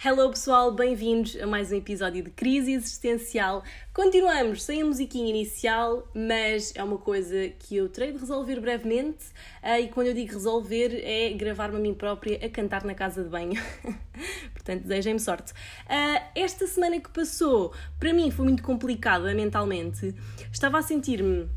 Hello 0.00 0.30
pessoal, 0.30 0.70
bem-vindos 0.70 1.36
a 1.42 1.44
mais 1.44 1.72
um 1.72 1.74
episódio 1.74 2.22
de 2.22 2.30
Crise 2.30 2.72
Existencial. 2.72 3.64
Continuamos 3.92 4.62
sem 4.62 4.80
a 4.80 4.84
musiquinha 4.84 5.28
inicial, 5.28 6.06
mas 6.14 6.72
é 6.76 6.84
uma 6.84 6.98
coisa 6.98 7.48
que 7.58 7.74
eu 7.74 7.88
terei 7.88 8.12
de 8.12 8.18
resolver 8.18 8.60
brevemente. 8.60 9.24
Uh, 9.60 9.80
e 9.82 9.88
quando 9.88 10.06
eu 10.06 10.14
digo 10.14 10.34
resolver, 10.34 11.00
é 11.02 11.32
gravar-me 11.32 11.78
a 11.78 11.80
mim 11.80 11.94
própria 11.94 12.38
a 12.46 12.48
cantar 12.48 12.84
na 12.84 12.94
casa 12.94 13.24
de 13.24 13.28
banho. 13.28 13.60
Portanto, 14.54 14.82
desejem-me 14.82 15.18
sorte. 15.18 15.50
Uh, 15.50 16.22
esta 16.32 16.68
semana 16.68 17.00
que 17.00 17.10
passou, 17.10 17.72
para 17.98 18.12
mim 18.12 18.30
foi 18.30 18.44
muito 18.44 18.62
complicada 18.62 19.34
mentalmente. 19.34 20.14
Estava 20.52 20.78
a 20.78 20.82
sentir-me 20.82 21.48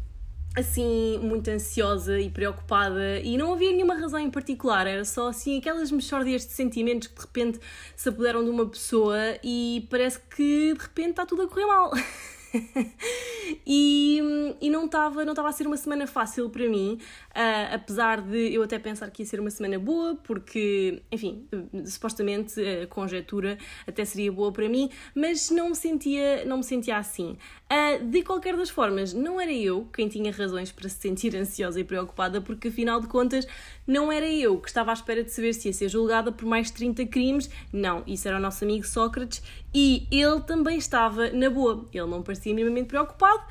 assim 0.56 1.18
muito 1.20 1.50
ansiosa 1.50 2.20
e 2.20 2.30
preocupada 2.30 3.20
e 3.20 3.38
não 3.38 3.54
havia 3.54 3.72
nenhuma 3.72 3.96
razão 3.96 4.20
em 4.20 4.30
particular, 4.30 4.86
era 4.86 5.06
só 5.06 5.30
assim 5.30 5.58
aquelas 5.58 5.92
mexórdias 5.92 6.46
de 6.46 6.52
sentimentos 6.52 7.08
que 7.08 7.16
de 7.16 7.22
repente 7.22 7.60
se 7.96 8.10
apoderam 8.10 8.44
de 8.44 8.50
uma 8.50 8.66
pessoa 8.66 9.18
e 9.44 9.88
parece 9.90 10.20
que 10.36 10.74
de 10.74 10.80
repente 10.80 11.12
está 11.12 11.26
tudo 11.26 11.44
a 11.44 11.48
correr 11.48 11.66
mal. 11.66 11.92
e, 13.66 14.20
e 14.60 14.70
não 14.70 14.86
estava 14.86 15.24
não 15.26 15.34
a 15.46 15.52
ser 15.52 15.68
uma 15.68 15.78
semana 15.78 16.06
fácil 16.06 16.50
para 16.50 16.68
mim, 16.68 17.00
uh, 17.30 17.76
apesar 17.76 18.22
de 18.22 18.54
eu 18.54 18.64
até 18.64 18.78
pensar 18.78 19.10
que 19.10 19.24
ia 19.24 19.26
ser 19.26 19.40
uma 19.40 19.50
semana 19.50 19.80
boa, 19.80 20.16
porque, 20.16 21.02
enfim, 21.12 21.48
supostamente 21.86 22.62
a 22.62 22.88
conjetura 22.88 23.58
até 23.88 24.06
seria 24.06 24.32
boa 24.32 24.52
para 24.52 24.68
mim, 24.68 24.90
mas 25.16 25.50
não 25.50 25.70
me 25.70 25.76
sentia, 25.76 26.46
não 26.46 26.58
me 26.58 26.64
sentia 26.64 26.98
assim. 26.98 27.38
Uh, 27.72 28.06
de 28.06 28.22
qualquer 28.24 28.56
das 28.58 28.70
formas, 28.70 29.14
não 29.14 29.40
era 29.40 29.52
eu 29.54 29.88
quem 29.94 30.08
tinha 30.10 30.32
razões 30.32 30.72
para 30.72 30.90
se 30.90 30.98
sentir 30.98 31.36
ansiosa 31.36 31.80
e 31.80 31.84
preocupada, 31.84 32.42
porque 32.42 32.68
afinal 32.68 33.00
de 33.00 33.08
contas 33.08 33.48
não 33.88 34.12
era 34.12 34.28
eu 34.28 34.58
que 34.60 34.68
estava 34.68 34.92
à 34.92 34.94
espera 34.94 35.24
de 35.24 35.32
saber 35.32 35.54
se 35.54 35.70
ia 35.70 35.74
ser 35.74 35.90
julgada 35.90 36.32
por 36.32 36.46
mais 36.46 36.70
30 36.70 37.06
crimes, 37.08 37.50
não, 37.72 38.04
isso 38.06 38.28
era 38.28 38.38
o 38.38 38.40
nosso 38.40 38.64
amigo 38.64 38.86
Sócrates 38.86 39.42
e 39.74 40.06
ele 40.12 40.42
também 40.42 40.78
estava 40.78 41.30
na 41.30 41.50
boa, 41.50 41.86
ele 41.94 42.08
não 42.08 42.22
parecia 42.22 42.41
minimamente 42.50 42.88
preocupado, 42.88 43.42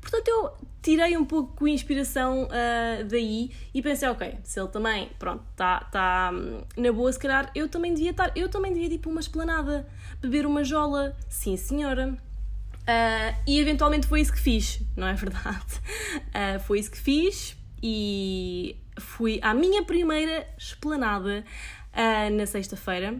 portanto 0.00 0.28
eu 0.28 0.52
tirei 0.82 1.16
um 1.16 1.24
pouco 1.24 1.64
de 1.64 1.70
inspiração 1.70 2.44
uh, 2.44 3.04
daí 3.04 3.50
e 3.74 3.82
pensei, 3.82 4.08
ok, 4.08 4.38
se 4.42 4.58
ele 4.58 4.68
também, 4.68 5.10
pronto, 5.18 5.44
está 5.50 5.80
tá, 5.80 6.30
hum, 6.32 6.62
na 6.76 6.92
boa, 6.92 7.12
se 7.12 7.18
calhar 7.18 7.50
eu 7.54 7.68
também 7.68 7.92
devia 7.94 8.10
estar, 8.10 8.32
eu 8.34 8.48
também 8.48 8.72
devia 8.72 8.88
ir 8.88 8.98
para 8.98 9.10
uma 9.10 9.20
esplanada, 9.20 9.86
beber 10.20 10.46
uma 10.46 10.64
jola, 10.64 11.16
sim 11.28 11.56
senhora. 11.56 12.16
Uh, 12.80 13.36
e 13.46 13.60
eventualmente 13.60 14.06
foi 14.06 14.20
isso 14.20 14.32
que 14.32 14.40
fiz, 14.40 14.80
não 14.96 15.06
é 15.06 15.14
verdade? 15.14 15.64
Uh, 16.28 16.58
foi 16.66 16.80
isso 16.80 16.90
que 16.90 16.98
fiz 16.98 17.56
e 17.82 18.76
fui 18.98 19.38
à 19.42 19.54
minha 19.54 19.82
primeira 19.84 20.46
esplanada 20.58 21.44
na 22.36 22.46
sexta-feira. 22.46 23.18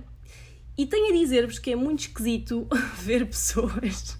E 0.78 0.86
tenho 0.86 1.12
a 1.12 1.18
dizer-vos 1.18 1.58
que 1.58 1.72
é 1.72 1.76
muito 1.76 2.00
esquisito 2.00 2.66
ver 3.02 3.26
pessoas. 3.26 4.18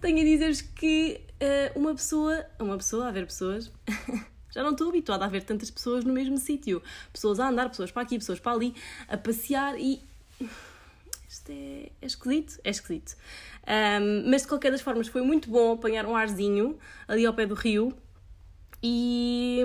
Tenho 0.00 0.20
a 0.20 0.24
dizer-vos 0.24 0.60
que 0.60 1.20
uh, 1.42 1.78
uma 1.78 1.94
pessoa, 1.94 2.44
uma 2.58 2.76
pessoa 2.76 3.08
a 3.08 3.10
ver 3.10 3.26
pessoas, 3.26 3.70
já 4.50 4.62
não 4.62 4.72
estou 4.72 4.88
habituada 4.88 5.24
a 5.24 5.28
ver 5.28 5.42
tantas 5.42 5.70
pessoas 5.70 6.04
no 6.04 6.12
mesmo 6.12 6.36
sítio. 6.38 6.82
Pessoas 7.12 7.40
a 7.40 7.48
andar, 7.48 7.68
pessoas 7.68 7.90
para 7.90 8.02
aqui, 8.02 8.18
pessoas 8.18 8.40
para 8.40 8.52
ali, 8.52 8.74
a 9.08 9.16
passear 9.16 9.78
e. 9.78 10.02
Isto 11.28 11.52
é, 11.52 11.92
é 12.00 12.06
esquisito, 12.06 12.58
é 12.64 12.70
esquisito. 12.70 13.14
Um, 13.66 14.30
mas 14.30 14.42
de 14.42 14.48
qualquer 14.48 14.70
das 14.70 14.80
formas 14.80 15.08
foi 15.08 15.20
muito 15.20 15.50
bom 15.50 15.72
apanhar 15.72 16.06
um 16.06 16.16
arzinho 16.16 16.78
ali 17.06 17.26
ao 17.26 17.34
pé 17.34 17.44
do 17.44 17.54
rio 17.54 17.94
e, 18.82 19.62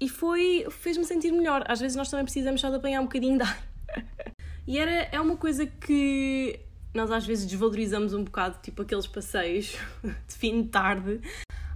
e 0.00 0.08
foi, 0.08 0.66
fez-me 0.70 1.04
sentir 1.04 1.30
melhor. 1.30 1.64
Às 1.68 1.78
vezes 1.78 1.96
nós 1.96 2.10
também 2.10 2.24
precisamos 2.24 2.60
só 2.60 2.68
de 2.68 2.76
apanhar 2.76 3.00
um 3.00 3.04
bocadinho 3.04 3.38
de 3.38 3.44
ar. 3.44 3.64
e 4.66 4.76
era, 4.76 5.08
é 5.12 5.20
uma 5.20 5.36
coisa 5.36 5.64
que 5.66 6.58
nós 6.94 7.10
às 7.10 7.26
vezes 7.26 7.46
desvalorizamos 7.46 8.12
um 8.12 8.24
bocado, 8.24 8.58
tipo 8.62 8.82
aqueles 8.82 9.06
passeios 9.06 9.76
de 10.02 10.34
fim 10.34 10.62
de 10.62 10.68
tarde. 10.68 11.20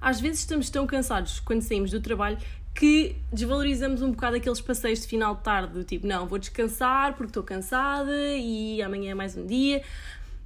Às 0.00 0.20
vezes 0.20 0.41
estamos 0.41 0.69
tão 0.70 0.86
cansados 0.86 1.41
quando 1.41 1.62
saímos 1.62 1.91
do 1.91 2.00
trabalho 2.00 2.38
que 2.75 3.16
desvalorizamos 3.32 4.03
um 4.03 4.10
bocado 4.10 4.37
aqueles 4.37 4.60
passeios 4.60 5.00
de 5.00 5.06
final 5.06 5.34
de 5.34 5.43
tarde, 5.43 5.82
tipo, 5.84 6.06
não, 6.06 6.26
vou 6.26 6.38
descansar 6.38 7.15
porque 7.15 7.31
estou 7.31 7.43
cansada 7.43 8.15
e 8.37 8.82
amanhã 8.82 9.12
é 9.12 9.15
mais 9.15 9.34
um 9.34 9.47
dia. 9.47 9.82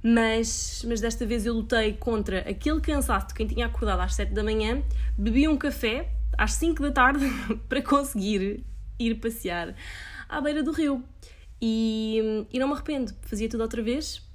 Mas, 0.03 0.83
mas 0.87 0.99
desta 0.99 1.25
vez 1.25 1.45
eu 1.45 1.53
lutei 1.53 1.93
contra 1.93 2.39
aquele 2.49 2.81
cansaço 2.81 3.27
de 3.27 3.33
quem 3.35 3.45
tinha 3.45 3.67
acordado 3.67 3.99
às 3.99 4.15
7 4.15 4.33
da 4.33 4.43
manhã, 4.43 4.81
bebi 5.15 5.47
um 5.47 5.57
café 5.57 6.09
às 6.37 6.53
5 6.53 6.81
da 6.81 6.91
tarde 6.91 7.25
para 7.69 7.81
conseguir 7.83 8.65
ir 8.97 9.15
passear 9.15 9.75
à 10.27 10.41
beira 10.41 10.63
do 10.63 10.71
rio. 10.71 11.03
E, 11.61 12.47
e 12.51 12.57
não 12.57 12.67
me 12.67 12.73
arrependo, 12.73 13.13
fazia 13.21 13.47
tudo 13.47 13.61
outra 13.61 13.83
vez, 13.83 14.27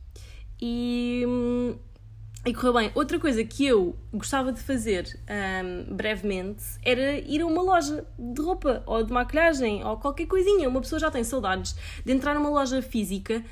e, 0.61 1.25
e 2.45 2.55
correu 2.55 2.75
bem. 2.75 2.91
Outra 2.95 3.19
coisa 3.19 3.43
que 3.45 3.67
eu 3.67 3.97
gostava 4.13 4.53
de 4.53 4.61
fazer 4.61 5.19
um, 5.29 5.95
brevemente 5.95 6.65
era 6.83 7.19
ir 7.19 7.43
a 7.43 7.47
uma 7.47 7.63
loja 7.63 8.07
de 8.19 8.41
roupa 8.41 8.83
ou 8.87 9.03
de 9.03 9.13
maquilhagem 9.13 9.85
ou 9.85 9.97
qualquer 9.97 10.27
coisinha. 10.27 10.69
Uma 10.69 10.81
pessoa 10.81 10.99
já 10.99 11.11
tem 11.11 11.25
saudades 11.25 11.75
de 12.05 12.13
entrar 12.13 12.35
numa 12.35 12.49
loja 12.49 12.81
física, 12.81 13.45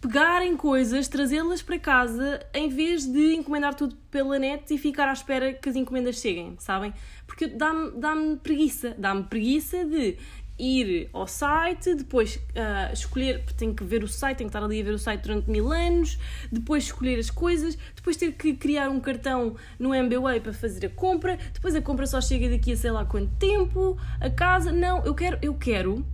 pegarem 0.00 0.56
coisas, 0.56 1.08
trazê-las 1.08 1.62
para 1.62 1.78
casa 1.78 2.40
em 2.54 2.68
vez 2.68 3.06
de 3.06 3.34
encomendar 3.34 3.74
tudo 3.74 3.96
pela 4.10 4.38
net 4.38 4.72
e 4.72 4.78
ficar 4.78 5.08
à 5.08 5.12
espera 5.12 5.52
que 5.52 5.68
as 5.68 5.76
encomendas 5.76 6.16
cheguem, 6.20 6.54
sabem? 6.58 6.92
Porque 7.26 7.46
dá-me 7.46 7.92
dá 7.92 8.14
preguiça, 8.42 8.94
dá-me 8.96 9.24
preguiça 9.24 9.84
de 9.84 10.16
ir 10.58 11.08
ao 11.12 11.26
site, 11.26 11.94
depois 11.94 12.36
uh, 12.36 12.92
escolher, 12.92 13.44
tenho 13.56 13.74
que 13.74 13.84
ver 13.84 14.02
o 14.02 14.08
site, 14.08 14.38
tenho 14.38 14.48
que 14.50 14.56
estar 14.56 14.64
ali 14.64 14.80
a 14.80 14.84
ver 14.84 14.94
o 14.94 14.98
site 14.98 15.22
durante 15.22 15.50
mil 15.50 15.72
anos, 15.72 16.18
depois 16.50 16.84
escolher 16.84 17.18
as 17.18 17.30
coisas, 17.30 17.76
depois 17.94 18.16
ter 18.16 18.32
que 18.32 18.54
criar 18.54 18.88
um 18.88 18.98
cartão 18.98 19.56
no 19.78 19.94
MBWay 19.94 20.40
para 20.40 20.52
fazer 20.52 20.86
a 20.86 20.90
compra, 20.90 21.38
depois 21.52 21.74
a 21.74 21.82
compra 21.82 22.06
só 22.06 22.20
chega 22.20 22.48
daqui 22.48 22.72
a 22.72 22.76
sei 22.76 22.90
lá 22.90 23.04
quanto 23.04 23.34
tempo, 23.36 23.98
a 24.20 24.30
casa, 24.30 24.72
não, 24.72 25.04
eu 25.04 25.14
quero, 25.14 25.38
eu 25.42 25.54
quero 25.54 26.04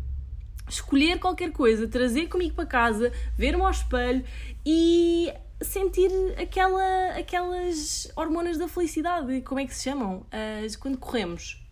escolher 0.69 1.19
qualquer 1.19 1.53
coisa, 1.53 1.87
trazer 1.87 2.27
comigo 2.29 2.55
para 2.55 2.67
casa, 2.67 3.13
ver-me 3.37 3.63
ao 3.63 3.71
espelho 3.71 4.25
e 4.65 5.33
sentir 5.61 6.11
aquela, 6.41 7.17
aquelas 7.17 8.11
hormonas 8.17 8.59
da 8.59 8.67
felicidade, 8.69 9.41
como 9.43 9.61
é 9.61 9.67
que 9.67 9.75
se 9.75 9.85
chamam? 9.85 10.27
As, 10.65 10.77
quando 10.77 10.99
corremos. 10.99 11.63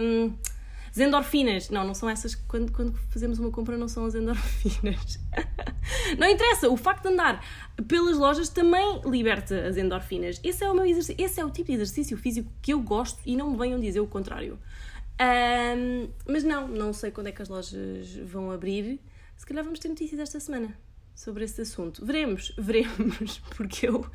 Um, 0.00 0.34
as 0.94 1.00
endorfinas. 1.00 1.70
Não, 1.70 1.84
não 1.84 1.92
são 1.92 2.08
essas. 2.08 2.36
Quando, 2.36 2.70
quando 2.70 2.94
fazemos 3.10 3.40
uma 3.40 3.50
compra, 3.50 3.76
não 3.76 3.88
são 3.88 4.04
as 4.04 4.14
endorfinas. 4.14 5.18
não 6.16 6.28
interessa. 6.28 6.70
O 6.70 6.76
facto 6.76 7.02
de 7.02 7.08
andar 7.08 7.44
pelas 7.88 8.16
lojas 8.16 8.48
também 8.48 9.00
liberta 9.04 9.66
as 9.66 9.76
endorfinas. 9.76 10.40
Esse 10.44 10.62
é 10.62 10.70
o 10.70 10.74
meu 10.74 10.86
exercício. 10.86 11.24
Esse 11.24 11.40
é 11.40 11.44
o 11.44 11.50
tipo 11.50 11.66
de 11.66 11.74
exercício 11.74 12.16
físico 12.16 12.48
que 12.62 12.72
eu 12.72 12.80
gosto 12.80 13.20
e 13.26 13.36
não 13.36 13.50
me 13.50 13.58
venham 13.58 13.80
dizer 13.80 13.98
o 13.98 14.06
contrário. 14.06 14.56
Um, 15.20 16.08
mas 16.28 16.44
não, 16.44 16.68
não 16.68 16.92
sei 16.92 17.10
quando 17.10 17.26
é 17.26 17.32
que 17.32 17.42
as 17.42 17.48
lojas 17.48 18.16
vão 18.24 18.52
abrir. 18.52 19.00
Se 19.36 19.44
calhar 19.44 19.64
vamos 19.64 19.80
ter 19.80 19.88
notícias 19.88 20.20
esta 20.20 20.38
semana 20.38 20.76
sobre 21.14 21.44
esse 21.44 21.60
assunto. 21.60 22.04
Veremos, 22.04 22.52
veremos, 22.58 23.40
porque 23.56 23.88
eu. 23.88 24.06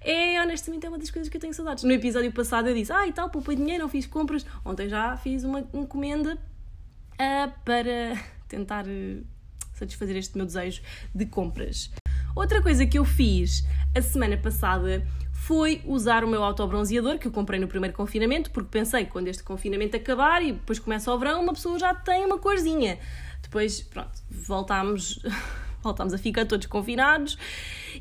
É 0.00 0.40
honestamente 0.40 0.86
é 0.86 0.88
uma 0.88 0.98
das 0.98 1.10
coisas 1.10 1.28
que 1.28 1.36
eu 1.36 1.40
tenho 1.40 1.54
saudades. 1.54 1.84
No 1.84 1.92
episódio 1.92 2.32
passado 2.32 2.68
eu 2.68 2.74
disse: 2.74 2.92
Ah, 2.92 3.06
e 3.06 3.12
tal, 3.12 3.30
poupei 3.30 3.56
dinheiro, 3.56 3.82
não 3.82 3.88
fiz 3.88 4.06
compras. 4.06 4.44
Ontem 4.64 4.88
já 4.88 5.16
fiz 5.16 5.44
uma 5.44 5.60
encomenda 5.72 6.34
uh, 6.34 7.52
para 7.64 8.16
tentar 8.48 8.86
uh, 8.86 9.26
satisfazer 9.74 10.16
este 10.16 10.36
meu 10.36 10.46
desejo 10.46 10.82
de 11.14 11.26
compras. 11.26 11.90
Outra 12.34 12.62
coisa 12.62 12.86
que 12.86 12.98
eu 12.98 13.04
fiz 13.04 13.64
a 13.96 14.00
semana 14.00 14.36
passada 14.36 15.04
foi 15.32 15.82
usar 15.84 16.22
o 16.22 16.28
meu 16.28 16.44
autobronzeador 16.44 17.18
que 17.18 17.26
eu 17.26 17.32
comprei 17.32 17.58
no 17.58 17.66
primeiro 17.66 17.96
confinamento, 17.96 18.50
porque 18.50 18.68
pensei 18.70 19.04
que 19.04 19.10
quando 19.10 19.28
este 19.28 19.42
confinamento 19.42 19.96
acabar 19.96 20.42
e 20.42 20.52
depois 20.52 20.78
começa 20.78 21.12
o 21.12 21.18
verão, 21.18 21.42
uma 21.42 21.52
pessoa 21.52 21.78
já 21.78 21.94
tem 21.94 22.24
uma 22.24 22.38
corzinha. 22.38 22.98
Depois, 23.42 23.80
pronto, 23.80 24.12
voltámos 24.30 25.18
voltámos 25.82 26.12
a 26.14 26.18
ficar 26.18 26.46
todos 26.46 26.66
confinados. 26.66 27.36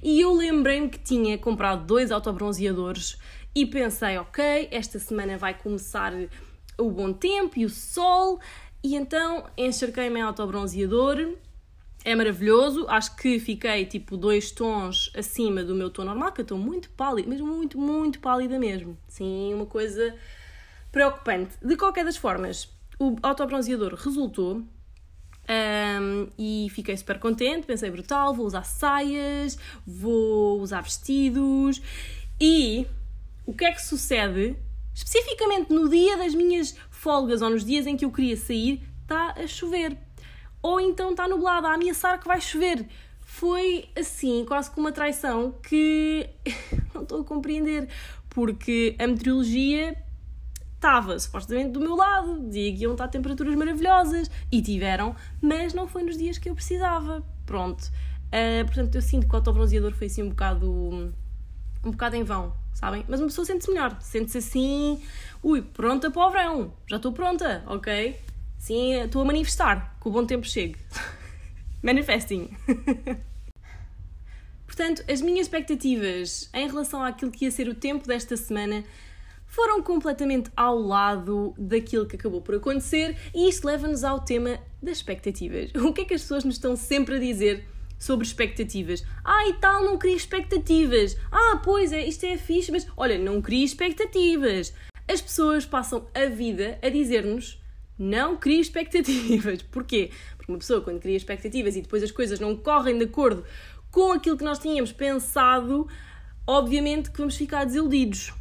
E 0.02 0.20
eu 0.22 0.34
lembrei-me 0.34 0.90
que 0.90 1.00
tinha 1.00 1.38
comprado 1.38 1.86
dois 1.86 2.12
autobronzeadores 2.12 3.18
e 3.56 3.66
pensei, 3.66 4.18
ok, 4.18 4.70
esta 4.72 5.00
semana 5.00 5.38
vai 5.38 5.54
começar 5.54 6.14
o 6.78 6.92
bom 6.92 7.12
tempo 7.12 7.58
e 7.60 7.66
o 7.66 7.70
sol. 7.70 8.40
E 8.84 8.96
então 8.96 9.46
encharquei-me 9.58 10.20
em 10.20 10.24
autobronzeador. 10.24 11.36
É 12.06 12.16
maravilhoso, 12.16 12.86
acho 12.88 13.14
que 13.18 13.40
fiquei 13.40 13.86
tipo 13.86 14.16
dois 14.16 14.52
tons 14.52 15.12
acima 15.14 15.64
do 15.64 15.75
meu 15.75 15.90
tom 15.90 16.06
normal, 16.06 16.32
que 16.32 16.40
eu 16.40 16.44
estou 16.44 16.58
muito 16.58 16.90
pálida, 16.92 17.28
mas 17.28 17.42
muito, 17.42 17.78
muito 17.78 18.20
pálida 18.20 18.58
mesmo. 18.58 18.98
Sim, 19.08 19.54
uma 19.54 19.66
coisa 19.66 20.16
preocupante. 20.94 21.58
De 21.62 21.75
qualquer 21.75 22.06
das 22.06 22.16
formas, 22.16 22.70
o 22.98 23.18
autobronzeador 23.22 23.96
resultou, 23.96 24.64
um, 25.50 26.28
e 26.38 26.68
fiquei 26.69 26.96
super 26.96 27.18
contente, 27.18 27.66
pensei 27.66 27.90
brutal, 27.90 28.34
vou 28.34 28.46
usar 28.46 28.63
saias, 28.63 29.57
vou 29.86 30.62
usar 30.62 30.81
vestidos 30.81 31.81
e 32.40 32.86
o 33.46 33.54
que 33.54 33.66
é 33.66 33.72
que 33.72 33.81
sucede? 33.81 34.56
Especificamente 34.94 35.74
no 35.74 35.90
dia 35.90 36.18
das 36.18 36.36
minhas 36.36 36.75
folgas 36.92 37.42
ou 37.42 37.50
nos 37.50 37.66
dias 37.66 37.88
em 37.88 37.98
que 37.98 38.06
eu 38.06 38.12
queria 38.12 38.38
sair, 38.38 38.81
está 39.01 39.31
a 39.31 39.48
chover. 39.48 39.98
Ou 40.62 40.80
então 40.80 41.12
está 41.12 41.28
nublado, 41.28 41.66
a 41.66 41.74
ameaçar 41.74 42.19
que 42.19 42.28
vai 42.28 42.40
chover. 42.40 42.86
foi 43.22 43.90
assim, 43.96 44.46
quase 44.46 44.69
como 44.69 44.86
uma 44.86 44.92
traição 44.92 45.51
que 45.63 46.30
não 46.94 47.04
estou 47.04 47.22
a 47.22 47.24
compreender, 47.24 47.88
porque 48.30 48.96
a 49.00 49.07
meteorologia 49.07 49.98
estava 50.80 51.20
supostamente 51.20 51.72
do 51.72 51.81
meu 51.81 51.94
lado, 51.94 52.40
dizia 52.48 52.74
que 52.74 52.84
iam 52.84 52.94
estar 52.94 53.10
temperaturas 53.10 53.54
maravilhosas 53.54 54.31
e 54.50 54.62
tiveram, 54.62 55.14
mas 55.42 55.74
não 55.74 55.88
foi 55.88 56.04
nos 56.04 56.18
dias 56.18 56.38
que 56.38 56.50
eu 56.50 56.56
precisava. 56.56 57.22
Pronto. 57.46 57.84
Uh, 58.28 58.66
portanto, 58.66 58.96
eu 58.96 59.02
sinto 59.02 59.28
que 59.28 59.34
o 59.34 59.36
autobronzeador 59.36 59.94
foi 59.94 60.08
assim 60.08 60.24
um 60.24 60.30
bocado. 60.30 61.14
um 61.84 61.92
bocado 61.92 62.16
em 62.16 62.24
vão, 62.24 62.54
sabem? 62.74 63.04
Mas 63.10 63.20
uma 63.20 63.28
pessoa 63.28 63.44
sente-se 63.44 63.70
melhor, 63.70 63.98
sente-se 64.00 64.38
assim, 64.38 65.02
ui, 65.44 65.62
pronta 65.62 66.10
para 66.10 66.26
o 66.26 66.31
verão, 66.31 66.74
já 66.88 66.96
estou 66.96 67.12
pronta, 67.12 67.62
ok? 67.68 68.18
Sim, 68.58 68.94
estou 69.02 69.22
a 69.22 69.25
manifestar 69.25 69.98
que 70.02 70.08
o 70.08 70.12
bom 70.12 70.25
tempo 70.25 70.48
chegue. 70.48 70.78
Manifesting. 71.84 72.50
Portanto, 74.66 75.04
as 75.12 75.22
minhas 75.22 75.48
expectativas 75.48 76.50
em 76.54 76.68
relação 76.68 77.04
àquilo 77.04 77.32
que 77.32 77.46
ia 77.46 77.52
ser 77.52 77.68
o 77.68 77.75
tempo 77.75 78.08
desta 78.08 78.38
semana 78.38 78.84
foram 79.50 79.81
completamente 79.81 80.50
ao 80.56 80.80
lado 80.80 81.54
daquilo 81.57 82.06
que 82.06 82.16
acabou 82.16 82.40
por 82.40 82.56
acontecer 82.56 83.18
e 83.34 83.50
isto 83.50 83.66
leva-nos 83.66 84.04
ao 84.04 84.22
tema 84.22 84.60
das 84.81 84.98
expectativas. 84.98 85.72
O 85.75 85.92
que 85.92 86.01
é 86.01 86.06
que 86.06 86.13
as 86.13 86.22
pessoas 86.22 86.46
nos 86.46 86.56
estão 86.56 86.75
sempre 86.75 87.16
a 87.16 87.19
dizer 87.19 87.66
sobre 87.98 88.25
expectativas? 88.25 89.04
Ah, 89.25 89.48
e 89.48 89.54
tal, 89.54 89.84
não 89.84 89.98
queria 89.98 90.16
expectativas. 90.16 91.18
Ah, 91.31 91.60
pois 91.63 91.92
é, 91.92 92.06
isto 92.06 92.25
é 92.25 92.38
fixe, 92.38 92.72
mas 92.72 92.88
olha, 92.96 93.18
não 93.18 93.42
queria 93.42 93.66
expectativas. 93.66 94.72
As 95.07 95.19
pessoas 95.19 95.66
passam 95.66 96.07
a 96.13 96.28
vida 96.28 96.78
a 96.84 96.90
dizer-nos 96.90 97.60
não 97.98 98.38
cria 98.38 98.62
expectativas. 98.62 99.63
Porquê? 99.69 100.12
Porque 100.38 100.51
uma 100.51 100.60
pessoa, 100.60 100.80
quando 100.81 101.01
cria 101.01 101.18
expectativas 101.18 101.75
e 101.75 101.81
depois 101.81 102.01
as 102.01 102.12
coisas 102.12 102.40
não 102.40 102.56
correm 102.56 102.98
de 102.98 103.06
acordo 103.06 103.44
com 103.92 104.13
aquilo 104.13 104.38
que 104.38 104.44
nós 104.44 104.60
tínhamos 104.60 104.92
pensado, 104.92 105.88
obviamente 106.48 107.12
que 107.12 107.18
vamos 107.18 107.36
ficar 107.36 107.66
desiludidos. 107.66 108.31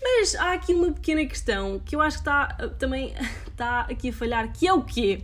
Mas 0.00 0.34
há 0.34 0.52
aqui 0.52 0.72
uma 0.72 0.92
pequena 0.92 1.24
questão 1.26 1.78
que 1.78 1.96
eu 1.96 2.00
acho 2.00 2.18
que 2.18 2.22
está 2.22 2.46
também 2.78 3.14
está 3.48 3.80
aqui 3.82 4.10
a 4.10 4.12
falhar, 4.12 4.52
que 4.52 4.66
é 4.66 4.72
o 4.72 4.82
quê? 4.82 5.22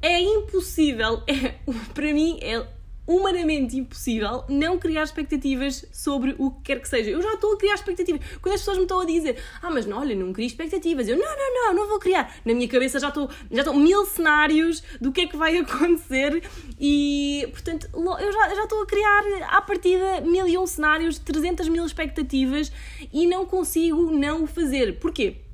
É 0.00 0.20
impossível, 0.20 1.22
é, 1.26 1.54
para 1.94 2.12
mim 2.12 2.38
é 2.42 2.64
humanamente 3.06 3.76
impossível 3.76 4.44
não 4.48 4.78
criar 4.78 5.04
expectativas 5.04 5.86
sobre 5.92 6.34
o 6.38 6.50
que 6.50 6.62
quer 6.62 6.80
que 6.80 6.88
seja. 6.88 7.10
Eu 7.10 7.22
já 7.22 7.34
estou 7.34 7.54
a 7.54 7.58
criar 7.58 7.74
expectativas. 7.74 8.20
Quando 8.42 8.54
as 8.54 8.60
pessoas 8.60 8.78
me 8.78 8.82
estão 8.84 9.00
a 9.00 9.04
dizer, 9.04 9.38
ah, 9.62 9.70
mas 9.70 9.86
não, 9.86 10.00
olha, 10.00 10.14
não 10.14 10.32
crio 10.32 10.46
expectativas, 10.46 11.08
eu, 11.08 11.16
não, 11.16 11.24
não, 11.24 11.54
não, 11.54 11.74
não 11.74 11.88
vou 11.88 11.98
criar. 11.98 12.34
Na 12.44 12.52
minha 12.54 12.68
cabeça 12.68 12.98
já 12.98 13.08
estou, 13.08 13.30
já 13.50 13.60
estou 13.60 13.74
mil 13.74 14.04
cenários 14.06 14.82
do 15.00 15.12
que 15.12 15.22
é 15.22 15.26
que 15.26 15.36
vai 15.36 15.56
acontecer 15.58 16.42
e, 16.80 17.48
portanto, 17.50 17.88
eu 17.94 18.32
já, 18.32 18.54
já 18.54 18.64
estou 18.64 18.82
a 18.82 18.86
criar 18.86 19.22
à 19.50 19.62
partida 19.62 20.20
mil 20.22 20.48
e 20.48 20.58
um 20.58 20.66
cenários, 20.66 21.18
300 21.18 21.68
mil 21.68 21.86
expectativas 21.86 22.72
e 23.12 23.26
não 23.26 23.46
consigo 23.46 24.10
não 24.10 24.44
o 24.44 24.46
fazer. 24.46 24.98
Porquê? 24.98 25.45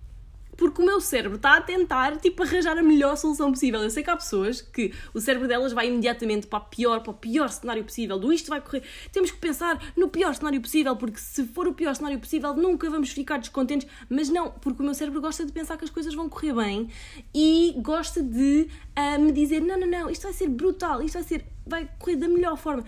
Porque 0.62 0.80
o 0.80 0.86
meu 0.86 1.00
cérebro 1.00 1.34
está 1.34 1.56
a 1.56 1.60
tentar, 1.60 2.18
tipo, 2.18 2.40
arranjar 2.40 2.78
a 2.78 2.82
melhor 2.84 3.16
solução 3.16 3.50
possível. 3.50 3.82
Eu 3.82 3.90
sei 3.90 4.00
que 4.00 4.10
há 4.10 4.16
pessoas 4.16 4.62
que 4.62 4.94
o 5.12 5.20
cérebro 5.20 5.48
delas 5.48 5.72
vai 5.72 5.88
imediatamente 5.88 6.46
para, 6.46 6.60
pior, 6.60 7.00
para 7.00 7.10
o 7.10 7.14
pior 7.14 7.48
cenário 7.48 7.82
possível, 7.82 8.16
do 8.16 8.32
isto 8.32 8.48
vai 8.48 8.60
correr, 8.60 8.84
temos 9.10 9.32
que 9.32 9.38
pensar 9.38 9.82
no 9.96 10.08
pior 10.08 10.32
cenário 10.36 10.60
possível, 10.60 10.94
porque 10.94 11.18
se 11.18 11.48
for 11.48 11.66
o 11.66 11.74
pior 11.74 11.96
cenário 11.96 12.16
possível 12.20 12.54
nunca 12.54 12.88
vamos 12.88 13.10
ficar 13.10 13.38
descontentes, 13.38 13.88
mas 14.08 14.28
não, 14.28 14.52
porque 14.52 14.80
o 14.80 14.84
meu 14.84 14.94
cérebro 14.94 15.20
gosta 15.20 15.44
de 15.44 15.50
pensar 15.50 15.76
que 15.76 15.82
as 15.82 15.90
coisas 15.90 16.14
vão 16.14 16.28
correr 16.28 16.52
bem 16.52 16.88
e 17.34 17.74
gosta 17.78 18.22
de 18.22 18.68
uh, 18.96 19.20
me 19.20 19.32
dizer, 19.32 19.60
não, 19.60 19.76
não, 19.76 19.88
não, 19.88 20.10
isto 20.10 20.22
vai 20.22 20.32
ser 20.32 20.48
brutal, 20.48 21.02
isto 21.02 21.14
vai 21.14 21.24
ser, 21.24 21.44
vai 21.66 21.90
correr 21.98 22.14
da 22.14 22.28
melhor 22.28 22.56
forma 22.56 22.84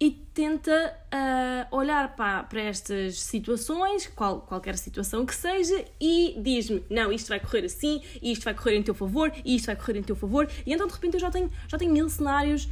e 0.00 0.12
tenta 0.32 0.96
uh, 1.12 1.76
olhar 1.76 2.14
para, 2.14 2.44
para 2.44 2.60
estas 2.60 3.20
situações, 3.20 4.06
qual, 4.06 4.42
qualquer 4.42 4.78
situação 4.78 5.26
que 5.26 5.34
seja, 5.34 5.84
e 6.00 6.36
diz-me: 6.40 6.84
não, 6.88 7.10
isto 7.10 7.28
vai 7.28 7.40
correr 7.40 7.64
assim, 7.64 8.00
isto 8.22 8.44
vai 8.44 8.54
correr 8.54 8.76
em 8.76 8.82
teu 8.82 8.94
favor, 8.94 9.32
isto 9.44 9.66
vai 9.66 9.76
correr 9.76 9.98
em 9.98 10.02
teu 10.02 10.14
favor, 10.14 10.48
e 10.64 10.72
então 10.72 10.86
de 10.86 10.92
repente 10.92 11.14
eu 11.14 11.20
já 11.20 11.30
tenho, 11.30 11.50
já 11.66 11.76
tenho 11.76 11.92
mil 11.92 12.08
cenários 12.08 12.68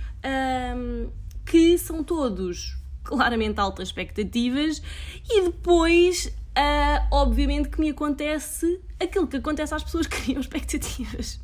um, 0.76 1.10
que 1.44 1.76
são 1.78 2.04
todos 2.04 2.76
claramente 3.02 3.58
altas 3.58 3.88
expectativas, 3.88 4.80
e 5.28 5.42
depois, 5.42 6.26
uh, 6.26 7.08
obviamente, 7.10 7.68
que 7.68 7.80
me 7.80 7.90
acontece 7.90 8.80
aquilo 9.00 9.26
que 9.26 9.36
acontece 9.36 9.74
às 9.74 9.82
pessoas 9.82 10.06
que 10.06 10.22
criam 10.22 10.38
expectativas. 10.40 11.40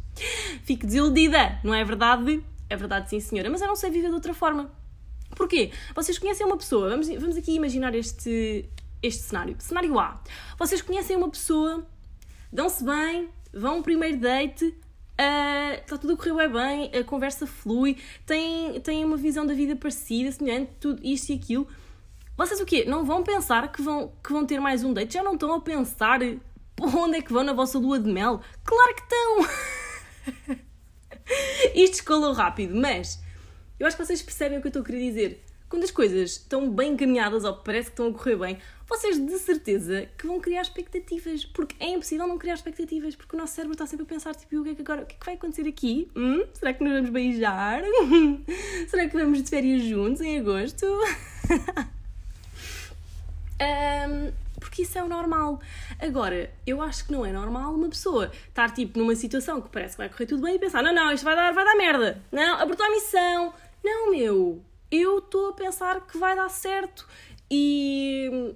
Fico 0.62 0.86
desiludida, 0.86 1.58
não 1.64 1.74
é 1.74 1.84
verdade? 1.84 2.44
É 2.70 2.76
verdade, 2.76 3.10
sim, 3.10 3.18
senhora, 3.18 3.50
mas 3.50 3.60
eu 3.60 3.66
não 3.66 3.76
sei 3.76 3.90
viver 3.90 4.08
de 4.08 4.14
outra 4.14 4.32
forma. 4.32 4.70
Porquê? 5.42 5.72
Vocês 5.92 6.20
conhecem 6.20 6.46
uma 6.46 6.56
pessoa, 6.56 6.88
vamos, 6.88 7.08
vamos 7.08 7.36
aqui 7.36 7.52
imaginar 7.52 7.92
este, 7.96 8.64
este 9.02 9.24
cenário. 9.24 9.56
Cenário 9.58 9.98
A. 9.98 10.22
Vocês 10.56 10.80
conhecem 10.80 11.16
uma 11.16 11.28
pessoa, 11.28 11.84
dão-se 12.52 12.84
bem, 12.84 13.28
vão 13.52 13.78
um 13.78 13.82
primeiro 13.82 14.18
date, 14.18 14.66
uh, 14.66 15.80
está 15.80 15.98
tudo 15.98 16.12
a 16.12 16.16
correr 16.16 16.48
bem, 16.48 16.92
a 16.94 17.02
conversa 17.02 17.44
flui, 17.44 17.96
têm, 18.24 18.80
têm 18.82 19.04
uma 19.04 19.16
visão 19.16 19.44
da 19.44 19.52
vida 19.52 19.74
parecida, 19.74 20.30
semelhante, 20.30 20.70
tudo 20.78 21.04
isto 21.04 21.30
e 21.30 21.34
aquilo. 21.34 21.66
Vocês 22.36 22.60
o 22.60 22.64
quê? 22.64 22.84
Não 22.84 23.04
vão 23.04 23.24
pensar 23.24 23.72
que 23.72 23.82
vão, 23.82 24.12
que 24.22 24.32
vão 24.32 24.46
ter 24.46 24.60
mais 24.60 24.84
um 24.84 24.94
date? 24.94 25.14
Já 25.14 25.24
não 25.24 25.34
estão 25.34 25.52
a 25.52 25.60
pensar 25.60 26.20
onde 26.80 27.16
é 27.16 27.20
que 27.20 27.32
vão 27.32 27.42
na 27.42 27.52
vossa 27.52 27.80
lua 27.80 27.98
de 27.98 28.08
mel? 28.08 28.40
Claro 28.62 28.94
que 28.94 29.02
estão! 29.02 30.56
Isto 31.74 31.94
escalou 31.94 32.32
rápido, 32.32 32.76
mas 32.76 33.20
eu 33.82 33.88
acho 33.88 33.96
que 33.96 34.04
vocês 34.04 34.22
percebem 34.22 34.58
o 34.58 34.60
que 34.60 34.68
eu 34.68 34.70
estou 34.70 34.82
a 34.82 34.84
querer 34.84 35.00
dizer. 35.00 35.42
Quando 35.68 35.82
as 35.82 35.90
coisas 35.90 36.36
estão 36.36 36.70
bem 36.70 36.92
encaminhadas 36.92 37.42
ou 37.42 37.52
parece 37.56 37.86
que 37.86 37.94
estão 37.94 38.06
a 38.06 38.12
correr 38.12 38.36
bem, 38.36 38.58
vocês 38.88 39.18
de 39.18 39.38
certeza 39.40 40.08
que 40.16 40.24
vão 40.24 40.38
criar 40.38 40.62
expectativas. 40.62 41.44
Porque 41.44 41.74
é 41.80 41.88
impossível 41.88 42.28
não 42.28 42.38
criar 42.38 42.54
expectativas, 42.54 43.16
porque 43.16 43.34
o 43.34 43.38
nosso 43.40 43.54
cérebro 43.54 43.72
está 43.72 43.84
sempre 43.84 44.04
a 44.04 44.06
pensar, 44.06 44.36
tipo, 44.36 44.60
o 44.60 44.62
que 44.62 44.70
é 44.70 44.74
que 44.76 44.82
agora, 44.82 45.02
o 45.02 45.06
que 45.06 45.16
é 45.16 45.18
que 45.18 45.26
vai 45.26 45.34
acontecer 45.34 45.66
aqui? 45.66 46.08
Hum? 46.14 46.44
Será 46.54 46.72
que 46.72 46.84
nos 46.84 46.92
vamos 46.92 47.10
beijar? 47.10 47.82
Será 48.86 49.08
que 49.08 49.16
vamos 49.16 49.42
de 49.42 49.50
férias 49.50 49.82
juntos 49.82 50.20
em 50.20 50.38
agosto? 50.38 50.86
um, 53.58 54.32
porque 54.60 54.82
isso 54.82 54.96
é 54.96 55.02
o 55.02 55.08
normal. 55.08 55.60
Agora, 55.98 56.52
eu 56.64 56.80
acho 56.80 57.04
que 57.04 57.10
não 57.10 57.26
é 57.26 57.32
normal 57.32 57.74
uma 57.74 57.88
pessoa 57.88 58.30
estar 58.46 58.70
tipo 58.70 58.96
numa 58.96 59.16
situação 59.16 59.60
que 59.60 59.68
parece 59.70 59.96
que 59.96 59.98
vai 59.98 60.08
correr 60.08 60.26
tudo 60.26 60.42
bem 60.42 60.54
e 60.54 60.58
pensar: 60.60 60.84
não, 60.84 60.94
não, 60.94 61.12
isto 61.12 61.24
vai 61.24 61.34
dar, 61.34 61.52
vai 61.52 61.64
dar 61.64 61.74
merda. 61.74 62.22
Não, 62.30 62.60
abortou 62.60 62.86
a 62.86 62.90
missão, 62.90 63.52
não, 63.84 64.10
meu, 64.10 64.64
eu 64.90 65.18
estou 65.18 65.48
a 65.48 65.52
pensar 65.52 66.06
que 66.06 66.18
vai 66.18 66.36
dar 66.36 66.48
certo 66.48 67.06
e. 67.50 68.54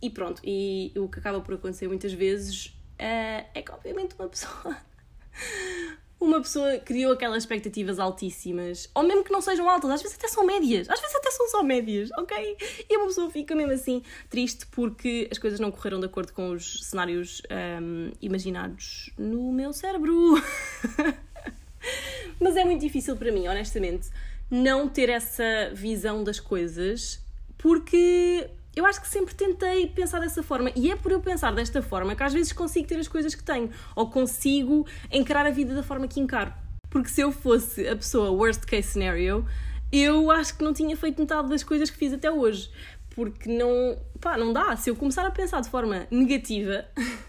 E 0.00 0.10
pronto, 0.10 0.40
e 0.44 0.92
o 0.96 1.08
que 1.08 1.18
acaba 1.18 1.40
por 1.40 1.54
acontecer 1.54 1.88
muitas 1.88 2.12
vezes 2.12 2.66
uh, 2.66 3.44
é 3.52 3.62
que, 3.64 3.72
obviamente, 3.72 4.14
uma 4.16 4.28
pessoa. 4.28 4.76
uma 6.20 6.40
pessoa 6.40 6.78
criou 6.78 7.12
aquelas 7.12 7.44
expectativas 7.44 7.98
altíssimas, 7.98 8.90
ou 8.94 9.02
mesmo 9.02 9.24
que 9.24 9.32
não 9.32 9.40
sejam 9.40 9.68
altas, 9.68 9.90
às 9.90 10.02
vezes 10.02 10.16
até 10.16 10.26
são 10.28 10.44
médias, 10.44 10.88
às 10.88 11.00
vezes 11.00 11.14
até 11.16 11.30
são 11.30 11.48
só 11.48 11.62
médias, 11.62 12.10
ok? 12.18 12.56
E 12.88 12.96
uma 12.96 13.06
pessoa 13.06 13.30
fica 13.30 13.54
mesmo 13.54 13.72
assim 13.72 14.02
triste 14.28 14.66
porque 14.66 15.28
as 15.30 15.38
coisas 15.38 15.60
não 15.60 15.70
correram 15.70 16.00
de 16.00 16.06
acordo 16.06 16.32
com 16.32 16.50
os 16.50 16.84
cenários 16.84 17.42
um, 17.80 18.10
imaginados 18.20 19.10
no 19.16 19.52
meu 19.52 19.72
cérebro. 19.72 20.34
Mas 22.40 22.56
é 22.56 22.64
muito 22.64 22.80
difícil 22.80 23.16
para 23.16 23.30
mim, 23.32 23.46
honestamente, 23.46 24.08
não 24.50 24.88
ter 24.88 25.08
essa 25.08 25.70
visão 25.74 26.24
das 26.24 26.40
coisas, 26.40 27.22
porque 27.56 28.48
eu 28.74 28.86
acho 28.86 29.00
que 29.00 29.08
sempre 29.08 29.34
tentei 29.34 29.88
pensar 29.88 30.20
dessa 30.20 30.42
forma 30.42 30.70
e 30.76 30.90
é 30.90 30.96
por 30.96 31.10
eu 31.10 31.20
pensar 31.20 31.52
desta 31.52 31.82
forma 31.82 32.14
que 32.14 32.22
às 32.22 32.32
vezes 32.32 32.52
consigo 32.52 32.86
ter 32.86 32.98
as 32.98 33.08
coisas 33.08 33.34
que 33.34 33.42
tenho 33.42 33.70
ou 33.96 34.08
consigo 34.08 34.86
encarar 35.10 35.46
a 35.46 35.50
vida 35.50 35.74
da 35.74 35.82
forma 35.82 36.06
que 36.06 36.20
encaro. 36.20 36.52
Porque 36.88 37.08
se 37.08 37.20
eu 37.20 37.32
fosse 37.32 37.86
a 37.86 37.96
pessoa 37.96 38.30
worst 38.30 38.64
case 38.64 38.88
scenario, 38.88 39.44
eu 39.92 40.30
acho 40.30 40.56
que 40.56 40.64
não 40.64 40.72
tinha 40.72 40.96
feito 40.96 41.20
metade 41.20 41.48
das 41.48 41.62
coisas 41.62 41.90
que 41.90 41.96
fiz 41.96 42.12
até 42.12 42.30
hoje. 42.30 42.70
Porque 43.10 43.50
não, 43.50 43.98
pá, 44.20 44.38
não 44.38 44.52
dá. 44.52 44.76
Se 44.76 44.90
eu 44.90 44.96
começar 44.96 45.26
a 45.26 45.30
pensar 45.30 45.60
de 45.60 45.68
forma 45.68 46.06
negativa, 46.10 46.86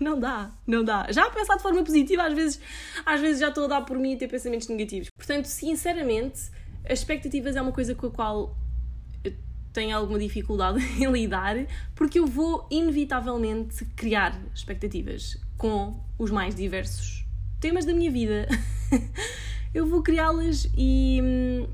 não 0.00 0.18
dá, 0.18 0.50
não 0.66 0.84
dá. 0.84 1.06
Já 1.10 1.26
a 1.26 1.30
pensar 1.30 1.56
de 1.56 1.62
forma 1.62 1.82
positiva, 1.82 2.24
às 2.24 2.34
vezes, 2.34 2.60
às 3.04 3.20
vezes 3.20 3.40
já 3.40 3.48
estou 3.48 3.64
a 3.64 3.68
dar 3.68 3.82
por 3.82 3.98
mim 3.98 4.14
a 4.14 4.18
ter 4.18 4.28
pensamentos 4.28 4.68
negativos. 4.68 5.10
Portanto, 5.10 5.46
sinceramente, 5.46 6.50
as 6.88 7.00
expectativas 7.00 7.56
é 7.56 7.62
uma 7.62 7.72
coisa 7.72 7.94
com 7.94 8.06
a 8.06 8.10
qual 8.10 8.56
eu 9.24 9.32
tenho 9.72 9.96
alguma 9.96 10.18
dificuldade 10.18 10.78
em 11.02 11.10
lidar, 11.10 11.56
porque 11.94 12.18
eu 12.18 12.26
vou 12.26 12.66
inevitavelmente 12.70 13.84
criar 13.96 14.40
expectativas 14.54 15.36
com 15.56 16.00
os 16.18 16.30
mais 16.30 16.54
diversos 16.54 17.26
temas 17.60 17.84
da 17.84 17.92
minha 17.92 18.10
vida. 18.10 18.46
eu 19.74 19.86
vou 19.86 20.02
criá-las 20.02 20.68
e 20.76 21.20
hum, 21.22 21.68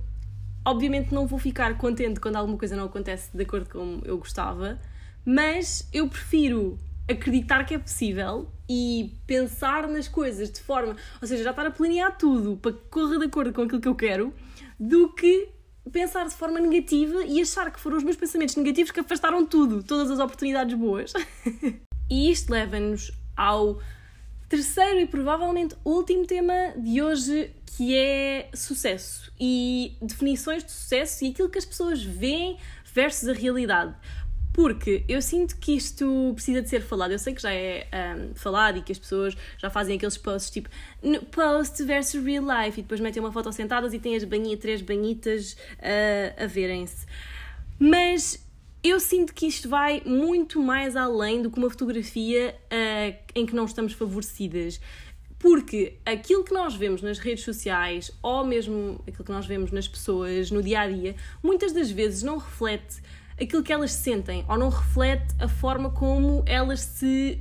obviamente 0.65 1.13
não 1.13 1.27
vou 1.27 1.39
ficar 1.39 1.77
contente 1.77 2.21
quando 2.21 2.37
alguma 2.37 2.57
coisa 2.57 2.77
não 2.77 2.85
acontece 2.85 3.31
de 3.35 3.43
acordo 3.43 3.69
com 3.69 4.01
eu 4.05 4.19
gostava, 4.19 4.79
mas 5.25 5.89
eu 5.93 6.09
prefiro 6.09 6.79
acreditar 7.09 7.65
que 7.65 7.75
é 7.75 7.79
possível 7.79 8.49
e 8.69 9.15
pensar 9.27 9.89
nas 9.89 10.09
coisas 10.09 10.51
de 10.51 10.61
forma, 10.61 10.97
ou 11.21 11.29
seja, 11.29 11.43
já 11.43 11.51
estar 11.51 11.67
a 11.67 11.71
planear 11.71 12.17
tudo 12.17 12.57
para 12.57 12.73
que 12.73 12.89
corra 12.91 13.19
de 13.19 13.27
acordo 13.27 13.53
com 13.53 13.63
aquilo 13.63 13.81
que 13.81 13.89
eu 13.89 13.95
quero, 13.95 14.35
do 14.79 15.13
que 15.13 15.49
pensar 15.91 16.27
de 16.29 16.35
forma 16.35 16.61
negativa 16.61 17.25
e 17.25 17.41
achar 17.41 17.71
que 17.71 17.81
foram 17.81 17.97
os 17.97 18.05
meus 18.05 18.17
pensamentos 18.17 18.55
negativos 18.57 18.91
que 18.91 19.01
afastaram 19.01 19.45
tudo, 19.45 19.83
todas 19.83 20.11
as 20.11 20.19
oportunidades 20.19 20.77
boas. 20.77 21.13
e 22.09 22.31
isto 22.31 22.51
leva-nos 22.51 23.11
ao 23.37 23.81
terceiro 24.49 25.01
e 25.01 25.07
provavelmente 25.07 25.75
último 25.85 26.27
tema 26.27 26.75
de 26.77 27.03
hoje, 27.03 27.51
que 27.65 27.97
é 27.97 28.51
sucesso 28.55 29.33
e 29.41 29.97
definições 30.01 30.63
de 30.63 30.71
sucesso 30.71 31.25
e 31.25 31.31
aquilo 31.31 31.49
que 31.49 31.59
as 31.59 31.65
pessoas 31.65 32.03
veem 32.03 32.59
versus 32.95 33.29
a 33.29 33.33
realidade. 33.33 33.95
Porque 34.53 35.03
eu 35.09 35.23
sinto 35.23 35.57
que 35.57 35.73
isto 35.73 36.33
precisa 36.35 36.61
de 36.61 36.69
ser 36.69 36.83
falado. 36.83 37.13
Eu 37.13 37.19
sei 37.19 37.35
que 37.35 37.41
já 37.41 37.53
é 37.53 37.87
um, 37.93 38.35
falado 38.35 38.79
e 38.79 38.83
que 38.83 38.93
as 38.93 38.99
pessoas 38.99 39.37
já 39.57 39.71
fazem 39.71 39.97
aqueles 39.97 40.19
posts 40.19 40.51
tipo 40.51 40.69
post 41.31 41.83
versus 41.85 42.23
real 42.23 42.45
life 42.45 42.79
e 42.79 42.83
depois 42.83 43.01
metem 43.01 43.21
uma 43.21 43.33
foto 43.33 43.51
sentadas 43.53 43.95
e 43.95 43.99
têm 43.99 44.15
as 44.15 44.25
banhinhas, 44.25 44.61
três 44.61 44.83
banhitas 44.83 45.53
uh, 45.53 46.45
a 46.45 46.47
verem-se. 46.47 47.07
Mas 47.79 48.45
eu 48.85 49.01
sinto 49.01 49.33
que 49.33 49.47
isto 49.47 49.69
vai 49.69 50.03
muito 50.05 50.61
mais 50.63 50.97
além 50.97 51.41
do 51.41 51.51
que 51.51 51.59
uma 51.59 51.71
fotografia 51.71 52.55
uh, 52.67 53.17
em 53.35 53.47
que 53.47 53.55
não 53.55 53.65
estamos 53.65 53.93
favorecidas. 53.93 54.81
Porque 55.39 55.95
aquilo 56.07 56.45
que 56.45 56.53
nós 56.53 56.77
vemos 56.77 57.03
nas 57.03 57.19
redes 57.19 57.43
sociais, 57.43 58.13
ou 58.23 58.45
mesmo 58.45 59.03
aquilo 59.09 59.25
que 59.25 59.33
nós 59.33 59.45
vemos 59.45 59.73
nas 59.73 59.89
pessoas 59.89 60.53
no 60.53 60.63
dia 60.63 60.81
a 60.83 60.89
dia, 60.89 61.17
muitas 61.43 61.73
das 61.73 61.91
vezes 61.91 62.23
não 62.23 62.39
reflete 62.39 63.03
aquilo 63.43 63.63
que 63.63 63.73
elas 63.73 63.93
sentem 63.93 64.45
ou 64.49 64.57
não 64.57 64.69
reflete 64.69 65.35
a 65.39 65.49
forma 65.49 65.91
como 65.91 66.43
elas 66.47 66.81
se. 66.81 67.41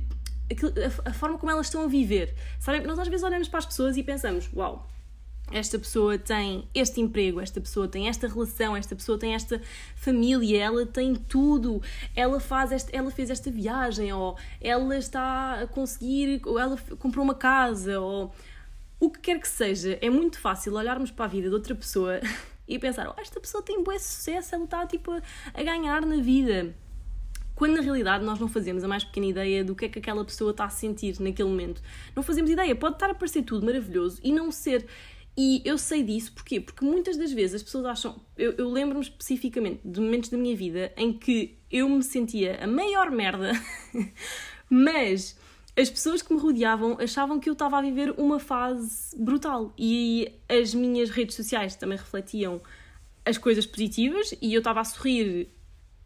a 1.04 1.12
forma 1.12 1.38
como 1.38 1.50
elas 1.50 1.66
estão 1.66 1.82
a 1.82 1.86
viver. 1.86 2.34
Sabem? 2.58 2.82
Nós 2.82 2.98
às 2.98 3.08
vezes 3.08 3.24
olhamos 3.24 3.48
para 3.48 3.58
as 3.58 3.66
pessoas 3.66 3.96
e 3.96 4.02
pensamos: 4.02 4.50
uau, 4.54 4.88
esta 5.50 5.78
pessoa 5.78 6.18
tem 6.18 6.68
este 6.74 7.00
emprego, 7.00 7.40
esta 7.40 7.60
pessoa 7.60 7.86
tem 7.86 8.08
esta 8.08 8.26
relação, 8.26 8.76
esta 8.76 8.96
pessoa 8.96 9.18
tem 9.18 9.34
esta 9.34 9.60
família, 9.96 10.62
ela 10.62 10.86
tem 10.86 11.14
tudo, 11.14 11.82
ela 12.14 12.40
faz 12.40 12.72
esta, 12.72 12.94
ela 12.94 13.10
fez 13.10 13.30
esta 13.30 13.50
viagem, 13.50 14.12
ou 14.12 14.36
ela 14.60 14.96
está 14.96 15.62
a 15.62 15.66
conseguir, 15.66 16.42
ou 16.46 16.58
ela 16.58 16.76
comprou 16.98 17.24
uma 17.24 17.34
casa, 17.34 18.00
ou 18.00 18.32
o 18.98 19.10
que 19.10 19.20
quer 19.20 19.40
que 19.40 19.48
seja. 19.48 19.98
É 20.00 20.08
muito 20.08 20.38
fácil 20.38 20.74
olharmos 20.74 21.10
para 21.10 21.26
a 21.26 21.28
vida 21.28 21.48
de 21.48 21.54
outra 21.54 21.74
pessoa 21.74 22.20
e 22.66 22.78
pensar, 22.78 23.08
oh, 23.08 23.20
esta 23.20 23.40
pessoa 23.40 23.62
tem 23.62 23.82
bom 23.82 23.92
sucesso, 23.98 24.54
ela 24.54 24.64
está 24.64 24.86
tipo 24.86 25.12
a, 25.12 25.62
ganhar 25.62 26.04
na 26.06 26.16
vida. 26.16 26.74
Quando 27.54 27.76
na 27.76 27.82
realidade 27.82 28.24
nós 28.24 28.38
não 28.40 28.48
fazemos 28.48 28.82
a 28.82 28.88
mais 28.88 29.04
pequena 29.04 29.26
ideia 29.26 29.64
do 29.64 29.74
que 29.74 29.84
é 29.84 29.88
que 29.88 29.98
aquela 29.98 30.24
pessoa 30.24 30.50
está 30.52 30.64
a 30.64 30.70
sentir 30.70 31.20
naquele 31.20 31.48
momento. 31.48 31.82
Não 32.16 32.22
fazemos 32.22 32.50
ideia, 32.50 32.74
pode 32.74 32.96
estar 32.96 33.10
a 33.10 33.14
parecer 33.14 33.42
tudo 33.42 33.64
maravilhoso 33.66 34.20
e 34.22 34.32
não 34.32 34.50
ser. 34.50 34.86
E 35.36 35.62
eu 35.64 35.78
sei 35.78 36.02
disso 36.02 36.32
porquê? 36.32 36.60
Porque 36.60 36.84
muitas 36.84 37.16
das 37.16 37.32
vezes 37.32 37.56
as 37.56 37.62
pessoas 37.62 37.86
acham. 37.86 38.20
Eu, 38.36 38.52
eu 38.52 38.70
lembro-me 38.70 39.02
especificamente 39.02 39.80
de 39.84 40.00
momentos 40.00 40.30
da 40.30 40.36
minha 40.36 40.56
vida 40.56 40.92
em 40.96 41.12
que 41.12 41.58
eu 41.70 41.88
me 41.88 42.02
sentia 42.02 42.62
a 42.62 42.66
maior 42.66 43.10
merda, 43.10 43.52
mas 44.68 45.38
as 45.76 45.88
pessoas 45.88 46.20
que 46.20 46.32
me 46.34 46.40
rodeavam 46.40 46.98
achavam 47.00 47.40
que 47.40 47.48
eu 47.48 47.54
estava 47.54 47.78
a 47.78 47.82
viver 47.82 48.14
uma 48.18 48.38
fase 48.38 49.16
brutal 49.16 49.72
e 49.78 50.30
as 50.48 50.74
minhas 50.74 51.08
redes 51.08 51.34
sociais 51.34 51.74
também 51.76 51.96
refletiam 51.96 52.60
as 53.24 53.38
coisas 53.38 53.64
positivas 53.64 54.34
e 54.42 54.52
eu 54.52 54.58
estava 54.58 54.80
a 54.80 54.84
sorrir 54.84 55.48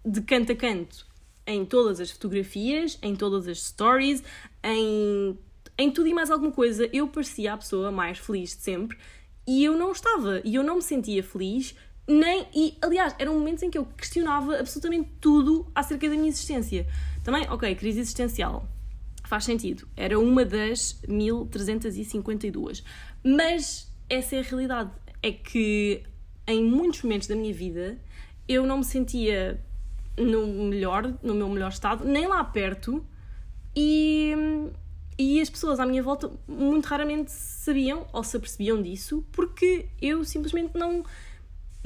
de 0.04 0.20
canto 0.20 0.52
a 0.52 0.56
canto 0.56 1.06
em 1.46 1.64
todas 1.64 2.00
as 2.00 2.10
fotografias, 2.10 2.98
em 3.02 3.16
todas 3.16 3.48
as 3.48 3.60
stories, 3.60 4.22
em, 4.62 5.36
em 5.78 5.90
tudo 5.90 6.08
e 6.08 6.14
mais 6.14 6.30
alguma 6.30 6.52
coisa. 6.52 6.88
Eu 6.92 7.08
parecia 7.08 7.52
a 7.52 7.56
pessoa 7.56 7.90
mais 7.90 8.18
feliz 8.18 8.50
de 8.50 8.62
sempre 8.62 8.96
e 9.46 9.64
eu 9.64 9.76
não 9.76 9.92
estava, 9.92 10.40
e 10.44 10.54
eu 10.54 10.62
não 10.62 10.76
me 10.76 10.82
sentia 10.82 11.22
feliz, 11.22 11.74
nem. 12.06 12.46
E 12.54 12.76
aliás, 12.82 13.14
eram 13.18 13.34
momentos 13.34 13.62
em 13.62 13.70
que 13.70 13.78
eu 13.78 13.84
questionava 13.96 14.58
absolutamente 14.58 15.10
tudo 15.20 15.66
acerca 15.74 16.08
da 16.08 16.14
minha 16.14 16.28
existência. 16.28 16.86
Também, 17.24 17.48
ok, 17.48 17.74
crise 17.74 18.00
existencial 18.00 18.68
Faz 19.26 19.44
sentido. 19.44 19.88
Era 19.96 20.18
uma 20.18 20.44
das 20.44 21.00
1352. 21.08 22.84
Mas 23.24 23.92
essa 24.08 24.36
é 24.36 24.38
a 24.38 24.42
realidade. 24.42 24.90
É 25.22 25.32
que 25.32 26.02
em 26.46 26.62
muitos 26.64 27.02
momentos 27.02 27.26
da 27.26 27.34
minha 27.34 27.52
vida 27.52 27.98
eu 28.48 28.64
não 28.66 28.78
me 28.78 28.84
sentia 28.84 29.60
no 30.16 30.46
melhor, 30.46 31.12
no 31.22 31.34
meu 31.34 31.48
melhor 31.48 31.70
estado, 31.70 32.04
nem 32.04 32.26
lá 32.26 32.42
perto, 32.44 33.04
e, 33.74 34.32
e 35.18 35.40
as 35.40 35.50
pessoas 35.50 35.78
à 35.78 35.84
minha 35.84 36.02
volta 36.02 36.30
muito 36.48 36.86
raramente 36.86 37.30
sabiam 37.30 38.06
ou 38.12 38.22
se 38.24 38.36
apercebiam 38.36 38.80
disso, 38.80 39.26
porque 39.32 39.88
eu 40.00 40.24
simplesmente 40.24 40.78
não 40.78 41.04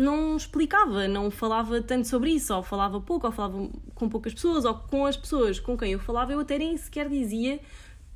não 0.00 0.37
explicava, 0.37 1.07
não 1.07 1.30
falava 1.30 1.80
tanto 1.83 2.09
sobre 2.09 2.30
isso, 2.30 2.54
ou 2.54 2.62
falava 2.62 3.00
pouco, 3.00 3.26
ou 3.26 3.33
falava 3.33 3.69
com 3.95 4.09
poucas 4.09 4.35
pessoas, 4.35 4.64
ou 4.64 4.75
com 4.75 5.07
as 5.07 5.16
pessoas 5.16 5.61
com 5.61 5.76
quem 5.76 5.92
eu 5.92 5.99
falava, 5.99 6.33
eu 6.33 6.40
até 6.40 6.59
nem 6.59 6.76
sequer 6.76 7.09
dizia 7.09 7.61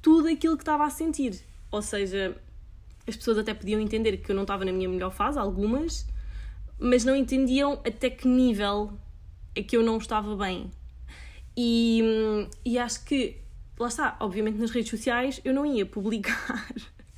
tudo 0.00 0.28
aquilo 0.28 0.56
que 0.56 0.62
estava 0.62 0.84
a 0.84 0.90
sentir. 0.90 1.40
Ou 1.70 1.82
seja, 1.82 2.36
as 3.06 3.16
pessoas 3.16 3.38
até 3.38 3.52
podiam 3.52 3.80
entender 3.80 4.16
que 4.16 4.30
eu 4.30 4.34
não 4.34 4.42
estava 4.42 4.64
na 4.64 4.72
minha 4.72 4.88
melhor 4.88 5.10
fase, 5.10 5.38
algumas, 5.38 6.06
mas 6.78 7.04
não 7.04 7.14
entendiam 7.14 7.74
até 7.84 8.10
que 8.10 8.26
nível 8.26 8.92
é 9.54 9.62
que 9.62 9.76
eu 9.76 9.82
não 9.82 9.98
estava 9.98 10.36
bem. 10.36 10.70
E, 11.56 12.02
e 12.64 12.78
acho 12.78 13.04
que, 13.04 13.38
lá 13.78 13.88
está, 13.88 14.16
obviamente 14.20 14.58
nas 14.58 14.70
redes 14.70 14.90
sociais 14.90 15.40
eu 15.44 15.54
não 15.54 15.64
ia 15.64 15.86
publicar 15.86 16.66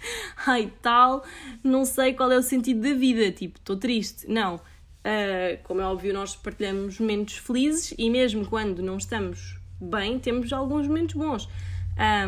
ai 0.47 0.73
tal, 0.83 1.25
não 1.63 1.85
sei 1.85 2.15
qual 2.15 2.31
é 2.31 2.37
o 2.37 2.43
sentido 2.43 2.81
da 2.81 2.95
vida, 2.95 3.31
tipo, 3.31 3.59
estou 3.59 3.77
triste. 3.77 4.27
Não. 4.29 4.57
Uh, 4.57 5.63
como 5.63 5.81
é 5.81 5.85
óbvio, 5.85 6.13
nós 6.13 6.35
partilhamos 6.35 6.99
momentos 6.99 7.37
felizes 7.37 7.95
e 7.97 8.11
mesmo 8.11 8.45
quando 8.45 8.83
não 8.83 8.97
estamos 8.97 9.57
bem, 9.81 10.19
temos 10.19 10.53
alguns 10.53 10.87
momentos 10.89 11.15
bons. 11.15 11.49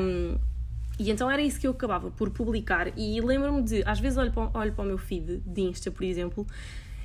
Um, 0.00 0.38
e 0.98 1.10
então 1.10 1.30
era 1.30 1.40
isso 1.40 1.60
que 1.60 1.66
eu 1.66 1.72
acabava 1.72 2.10
por 2.10 2.30
publicar. 2.30 2.92
E 2.96 3.20
lembro-me 3.20 3.62
de, 3.62 3.82
às 3.84 4.00
vezes 4.00 4.18
olho 4.18 4.32
para, 4.32 4.50
olho 4.58 4.72
para 4.72 4.84
o 4.84 4.86
meu 4.86 4.98
feed 4.98 5.42
de 5.44 5.60
Insta, 5.62 5.90
por 5.90 6.04
exemplo, 6.04 6.46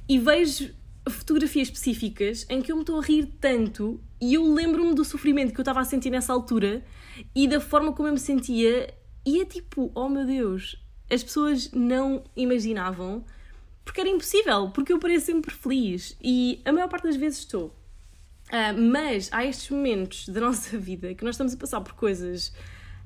e 0.07 0.19
vejo 0.19 0.73
fotografias 1.09 1.67
específicas 1.67 2.45
em 2.49 2.61
que 2.61 2.71
eu 2.71 2.75
me 2.75 2.81
estou 2.81 2.99
a 2.99 3.03
rir 3.03 3.25
tanto 3.39 3.99
e 4.21 4.35
eu 4.35 4.53
lembro-me 4.53 4.95
do 4.95 5.03
sofrimento 5.03 5.53
que 5.53 5.59
eu 5.59 5.63
estava 5.63 5.81
a 5.81 5.83
sentir 5.83 6.09
nessa 6.09 6.31
altura 6.31 6.83
e 7.35 7.47
da 7.47 7.59
forma 7.59 7.91
como 7.91 8.07
eu 8.07 8.13
me 8.13 8.19
sentia 8.19 8.93
e 9.25 9.41
é 9.41 9.45
tipo, 9.45 9.91
oh 9.95 10.09
meu 10.09 10.25
Deus, 10.25 10.75
as 11.09 11.23
pessoas 11.23 11.71
não 11.71 12.23
imaginavam 12.35 13.23
porque 13.85 14.01
era 14.01 14.09
impossível, 14.09 14.69
porque 14.69 14.93
eu 14.93 14.99
pareço 14.99 15.27
sempre 15.27 15.53
feliz 15.53 16.17
e 16.21 16.61
a 16.65 16.71
maior 16.71 16.87
parte 16.87 17.03
das 17.03 17.15
vezes 17.15 17.39
estou. 17.39 17.67
Uh, 18.47 18.79
mas 18.91 19.29
há 19.31 19.45
estes 19.45 19.69
momentos 19.69 20.27
da 20.27 20.39
nossa 20.41 20.77
vida 20.77 21.13
que 21.13 21.23
nós 21.23 21.35
estamos 21.35 21.53
a 21.53 21.57
passar 21.57 21.81
por 21.81 21.93
coisas 21.93 22.53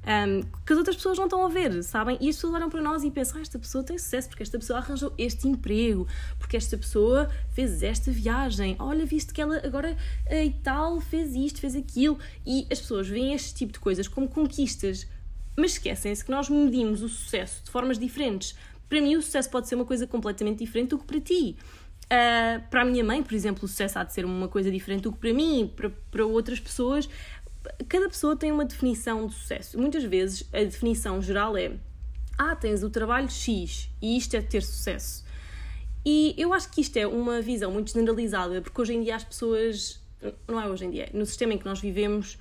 um, 0.07 0.41
que 0.65 0.71
as 0.71 0.77
outras 0.77 0.95
pessoas 0.95 1.17
não 1.17 1.25
estão 1.25 1.43
a 1.45 1.49
ver, 1.49 1.83
sabem? 1.83 2.17
E 2.21 2.29
as 2.29 2.35
pessoas 2.35 2.53
olham 2.53 2.69
para 2.69 2.81
nós 2.81 3.03
e 3.03 3.11
pensam: 3.11 3.37
ah, 3.37 3.41
esta 3.41 3.59
pessoa 3.59 3.83
tem 3.83 3.97
sucesso 3.97 4.29
porque 4.29 4.43
esta 4.43 4.57
pessoa 4.57 4.79
arranjou 4.79 5.13
este 5.17 5.47
emprego, 5.47 6.07
porque 6.39 6.55
esta 6.55 6.77
pessoa 6.77 7.29
fez 7.51 7.83
esta 7.83 8.09
viagem, 8.09 8.77
olha, 8.79 9.05
visto 9.05 9.33
que 9.33 9.41
ela 9.41 9.57
agora 9.65 9.97
uh, 10.29 10.33
e 10.33 10.51
tal 10.63 11.01
fez 11.01 11.35
isto, 11.35 11.59
fez 11.59 11.75
aquilo. 11.75 12.17
E 12.45 12.65
as 12.71 12.79
pessoas 12.79 13.07
veem 13.07 13.33
este 13.33 13.53
tipo 13.53 13.73
de 13.73 13.79
coisas 13.79 14.07
como 14.07 14.29
conquistas 14.29 15.07
mas 15.57 15.71
esquecem-se 15.71 16.23
que 16.23 16.29
nós 16.29 16.49
medimos 16.49 17.01
o 17.01 17.09
sucesso 17.09 17.63
de 17.63 17.71
formas 17.71 17.97
diferentes. 17.97 18.55
Para 18.87 19.01
mim, 19.01 19.15
o 19.15 19.21
sucesso 19.21 19.49
pode 19.49 19.67
ser 19.67 19.75
uma 19.75 19.85
coisa 19.85 20.05
completamente 20.05 20.59
diferente 20.59 20.89
do 20.89 20.99
que 20.99 21.05
para 21.05 21.19
ti. 21.19 21.57
Uh, 22.05 22.61
para 22.69 22.83
a 22.83 22.85
minha 22.85 23.03
mãe, 23.03 23.21
por 23.23 23.33
exemplo, 23.33 23.65
o 23.65 23.67
sucesso 23.67 23.97
há 23.99 24.03
de 24.03 24.13
ser 24.13 24.23
uma 24.23 24.47
coisa 24.47 24.71
diferente 24.71 25.01
do 25.01 25.11
que 25.11 25.17
para 25.17 25.33
mim, 25.33 25.71
para, 25.75 25.89
para 25.89 26.25
outras 26.25 26.59
pessoas. 26.59 27.09
Cada 27.89 28.07
pessoa 28.07 28.35
tem 28.35 28.51
uma 28.51 28.63
definição 28.63 29.25
de 29.25 29.33
sucesso. 29.33 29.79
Muitas 29.79 30.03
vezes 30.03 30.47
a 30.53 30.59
definição 30.59 31.21
geral 31.21 31.57
é: 31.57 31.73
ah, 32.37 32.55
tens 32.55 32.83
o 32.83 32.89
trabalho 32.89 33.29
X 33.29 33.89
e 34.01 34.15
isto 34.15 34.35
é 34.35 34.41
ter 34.41 34.61
sucesso. 34.61 35.25
E 36.05 36.33
eu 36.37 36.53
acho 36.53 36.69
que 36.69 36.79
isto 36.79 36.95
é 36.97 37.05
uma 37.05 37.41
visão 37.41 37.71
muito 37.71 37.91
generalizada, 37.91 38.61
porque 38.61 38.79
hoje 38.79 38.93
em 38.93 39.03
dia 39.03 39.15
as 39.15 39.23
pessoas. 39.23 39.99
Não 40.47 40.59
é 40.59 40.67
hoje 40.67 40.85
em 40.85 40.89
dia, 40.89 41.09
no 41.13 41.25
sistema 41.25 41.53
em 41.53 41.57
que 41.57 41.65
nós 41.65 41.79
vivemos, 41.79 42.39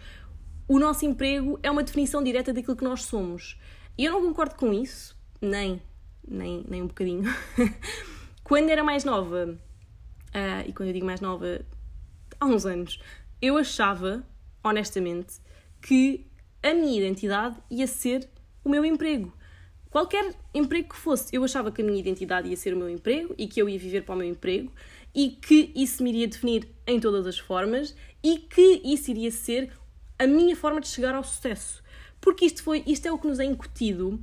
o 0.68 0.78
nosso 0.78 1.04
emprego 1.04 1.58
é 1.62 1.70
uma 1.70 1.82
definição 1.82 2.22
direta 2.22 2.52
daquilo 2.52 2.76
que 2.76 2.84
nós 2.84 3.04
somos. 3.04 3.58
E 3.96 4.04
eu 4.04 4.12
não 4.12 4.22
concordo 4.22 4.56
com 4.56 4.72
isso, 4.72 5.16
nem, 5.40 5.80
nem, 6.26 6.64
nem 6.68 6.82
um 6.82 6.86
bocadinho. 6.86 7.24
quando 8.42 8.70
era 8.70 8.82
mais 8.82 9.04
nova, 9.04 9.56
uh, 10.28 10.68
e 10.68 10.72
quando 10.72 10.88
eu 10.88 10.92
digo 10.92 11.06
mais 11.06 11.20
nova, 11.20 11.64
há 12.40 12.46
uns 12.46 12.66
anos, 12.66 13.00
eu 13.40 13.56
achava, 13.56 14.24
honestamente, 14.62 15.36
que 15.80 16.26
a 16.62 16.74
minha 16.74 16.98
identidade 16.98 17.56
ia 17.70 17.86
ser 17.86 18.28
o 18.64 18.68
meu 18.68 18.84
emprego. 18.84 19.32
Qualquer 19.88 20.34
emprego 20.52 20.90
que 20.90 20.96
fosse, 20.96 21.34
eu 21.34 21.44
achava 21.44 21.70
que 21.70 21.80
a 21.80 21.84
minha 21.84 21.98
identidade 21.98 22.48
ia 22.48 22.56
ser 22.56 22.74
o 22.74 22.76
meu 22.76 22.90
emprego 22.90 23.34
e 23.38 23.46
que 23.46 23.62
eu 23.62 23.68
ia 23.68 23.78
viver 23.78 24.02
para 24.02 24.14
o 24.14 24.18
meu 24.18 24.28
emprego 24.28 24.70
e 25.14 25.30
que 25.30 25.72
isso 25.74 26.02
me 26.02 26.10
iria 26.10 26.28
definir 26.28 26.68
em 26.86 27.00
todas 27.00 27.26
as 27.26 27.38
formas 27.38 27.96
e 28.22 28.38
que 28.38 28.82
isso 28.84 29.10
iria 29.10 29.30
ser 29.30 29.72
a 30.18 30.26
minha 30.26 30.56
forma 30.56 30.80
de 30.80 30.88
chegar 30.88 31.14
ao 31.14 31.24
sucesso. 31.24 31.82
Porque 32.20 32.44
isto, 32.44 32.62
foi, 32.62 32.82
isto 32.86 33.06
é 33.06 33.12
o 33.12 33.18
que 33.18 33.26
nos 33.26 33.38
é 33.38 33.44
incutido 33.44 34.20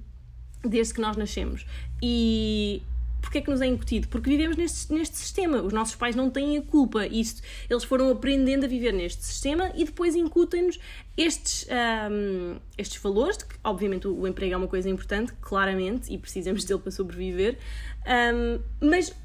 desde 0.63 0.93
que 0.93 1.01
nós 1.01 1.15
nascemos. 1.15 1.65
E 2.01 2.81
Porque 3.21 3.37
é 3.37 3.41
que 3.41 3.49
nos 3.49 3.61
é 3.61 3.65
incutido? 3.65 4.09
Porque 4.09 4.29
vivemos 4.29 4.57
neste, 4.57 4.91
neste 4.91 5.15
sistema. 5.15 5.61
Os 5.61 5.71
nossos 5.71 5.95
pais 5.95 6.15
não 6.15 6.29
têm 6.29 6.57
a 6.57 6.61
culpa. 6.61 7.07
Isto, 7.07 7.41
eles 7.69 7.83
foram 7.83 8.09
aprendendo 8.09 8.65
a 8.65 8.67
viver 8.67 8.91
neste 8.91 9.23
sistema 9.23 9.71
e 9.75 9.85
depois 9.85 10.15
incutem-nos 10.15 10.77
estes, 11.17 11.65
um, 12.11 12.57
estes 12.77 13.01
valores. 13.01 13.37
Que, 13.37 13.55
obviamente, 13.63 14.07
o, 14.07 14.19
o 14.19 14.27
emprego 14.27 14.53
é 14.53 14.57
uma 14.57 14.67
coisa 14.67 14.89
importante, 14.89 15.31
claramente, 15.41 16.13
e 16.13 16.17
precisamos 16.17 16.65
dele 16.65 16.81
para 16.81 16.91
sobreviver. 16.91 17.57
Um, 18.05 18.59
mas 18.81 19.15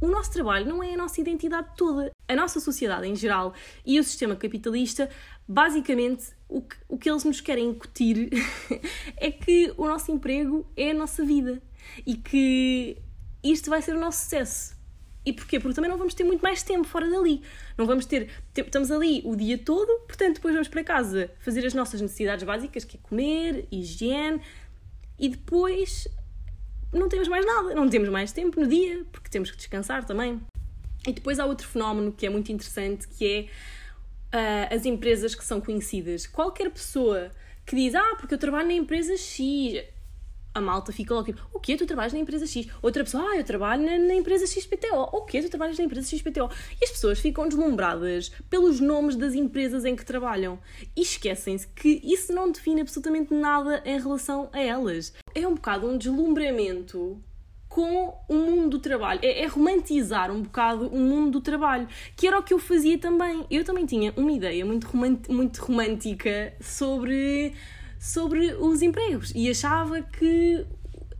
o 0.00 0.06
nosso 0.06 0.30
trabalho 0.30 0.66
não 0.66 0.82
é 0.82 0.94
a 0.94 0.96
nossa 0.96 1.20
identidade 1.20 1.68
toda. 1.76 2.10
A 2.26 2.36
nossa 2.36 2.60
sociedade 2.60 3.06
em 3.06 3.16
geral 3.16 3.54
e 3.84 3.98
o 3.98 4.04
sistema 4.04 4.36
capitalista, 4.36 5.08
basicamente, 5.46 6.26
o 6.48 6.62
que, 6.62 6.76
o 6.88 6.98
que 6.98 7.10
eles 7.10 7.24
nos 7.24 7.40
querem 7.40 7.70
incutir 7.70 8.30
é 9.16 9.30
que 9.30 9.72
o 9.76 9.86
nosso 9.86 10.12
emprego 10.12 10.66
é 10.76 10.90
a 10.90 10.94
nossa 10.94 11.24
vida 11.24 11.62
e 12.06 12.16
que 12.16 12.98
isto 13.42 13.70
vai 13.70 13.82
ser 13.82 13.96
o 13.96 14.00
nosso 14.00 14.22
sucesso. 14.24 14.76
E 15.24 15.32
porquê? 15.32 15.60
Porque 15.60 15.74
também 15.74 15.90
não 15.90 15.98
vamos 15.98 16.14
ter 16.14 16.24
muito 16.24 16.40
mais 16.40 16.62
tempo 16.62 16.84
fora 16.84 17.08
dali. 17.10 17.42
Não 17.76 17.86
vamos 17.86 18.06
ter. 18.06 18.30
Estamos 18.56 18.90
ali 18.90 19.20
o 19.24 19.36
dia 19.36 19.58
todo, 19.58 20.00
portanto, 20.06 20.36
depois 20.36 20.54
vamos 20.54 20.68
para 20.68 20.82
casa 20.82 21.30
fazer 21.40 21.66
as 21.66 21.74
nossas 21.74 22.00
necessidades 22.00 22.44
básicas, 22.44 22.84
que 22.84 22.96
é 22.96 23.00
comer, 23.02 23.68
higiene, 23.70 24.40
e 25.18 25.28
depois 25.28 26.08
não 26.92 27.08
temos 27.08 27.28
mais 27.28 27.44
nada, 27.44 27.74
não 27.74 27.88
temos 27.88 28.08
mais 28.08 28.32
tempo 28.32 28.60
no 28.60 28.66
dia, 28.66 29.04
porque 29.12 29.28
temos 29.28 29.50
que 29.50 29.56
descansar 29.56 30.04
também. 30.04 30.40
E 31.06 31.12
depois 31.12 31.38
há 31.38 31.46
outro 31.46 31.66
fenómeno 31.66 32.12
que 32.12 32.26
é 32.26 32.30
muito 32.30 32.50
interessante, 32.50 33.06
que 33.08 33.48
é 34.32 34.70
uh, 34.70 34.74
as 34.74 34.86
empresas 34.86 35.34
que 35.34 35.44
são 35.44 35.60
conhecidas. 35.60 36.26
Qualquer 36.26 36.70
pessoa 36.70 37.30
que 37.64 37.76
diz, 37.76 37.94
ah, 37.94 38.16
porque 38.18 38.34
eu 38.34 38.38
trabalho 38.38 38.68
na 38.68 38.74
empresa 38.74 39.16
X, 39.16 39.84
a 40.54 40.60
malta 40.60 40.92
fica 40.92 41.14
logo 41.14 41.26
tipo, 41.26 41.40
o 41.52 41.60
quê? 41.60 41.76
Tu 41.76 41.86
trabalhas 41.86 42.12
na 42.12 42.18
empresa 42.18 42.46
X? 42.46 42.68
Outra 42.82 43.04
pessoa, 43.04 43.24
ah, 43.30 43.36
eu 43.36 43.44
trabalho 43.44 43.84
na, 43.84 43.98
na 43.98 44.14
empresa 44.14 44.46
XPTO. 44.46 45.08
O 45.12 45.22
quê? 45.22 45.42
Tu 45.42 45.48
trabalhas 45.48 45.78
na 45.78 45.84
empresa 45.84 46.08
XPTO? 46.08 46.50
E 46.80 46.84
as 46.84 46.90
pessoas 46.90 47.20
ficam 47.20 47.48
deslumbradas 47.48 48.30
pelos 48.50 48.80
nomes 48.80 49.16
das 49.16 49.34
empresas 49.34 49.84
em 49.84 49.94
que 49.94 50.04
trabalham 50.04 50.58
e 50.96 51.02
esquecem-se 51.02 51.68
que 51.68 52.00
isso 52.02 52.32
não 52.32 52.50
define 52.50 52.80
absolutamente 52.80 53.32
nada 53.32 53.82
em 53.84 54.00
relação 54.00 54.48
a 54.52 54.60
elas. 54.60 55.12
É 55.34 55.46
um 55.46 55.54
bocado 55.54 55.86
um 55.86 55.96
deslumbramento 55.96 57.22
com 57.68 58.18
o 58.28 58.34
mundo 58.34 58.70
do 58.70 58.78
trabalho. 58.78 59.20
É, 59.22 59.42
é, 59.42 59.46
romantizar 59.46 60.32
um 60.32 60.42
bocado 60.42 60.88
o 60.88 60.98
mundo 60.98 61.32
do 61.32 61.40
trabalho, 61.40 61.86
que 62.16 62.26
era 62.26 62.38
o 62.38 62.42
que 62.42 62.52
eu 62.52 62.58
fazia 62.58 62.98
também. 62.98 63.46
Eu 63.50 63.64
também 63.64 63.86
tinha 63.86 64.12
uma 64.16 64.32
ideia 64.32 64.64
muito, 64.64 64.88
muito 64.96 65.58
romântica 65.58 66.54
sobre 66.60 67.54
sobre 67.98 68.54
os 68.54 68.82
empregos 68.82 69.32
e 69.34 69.50
achava 69.50 70.00
que. 70.02 70.66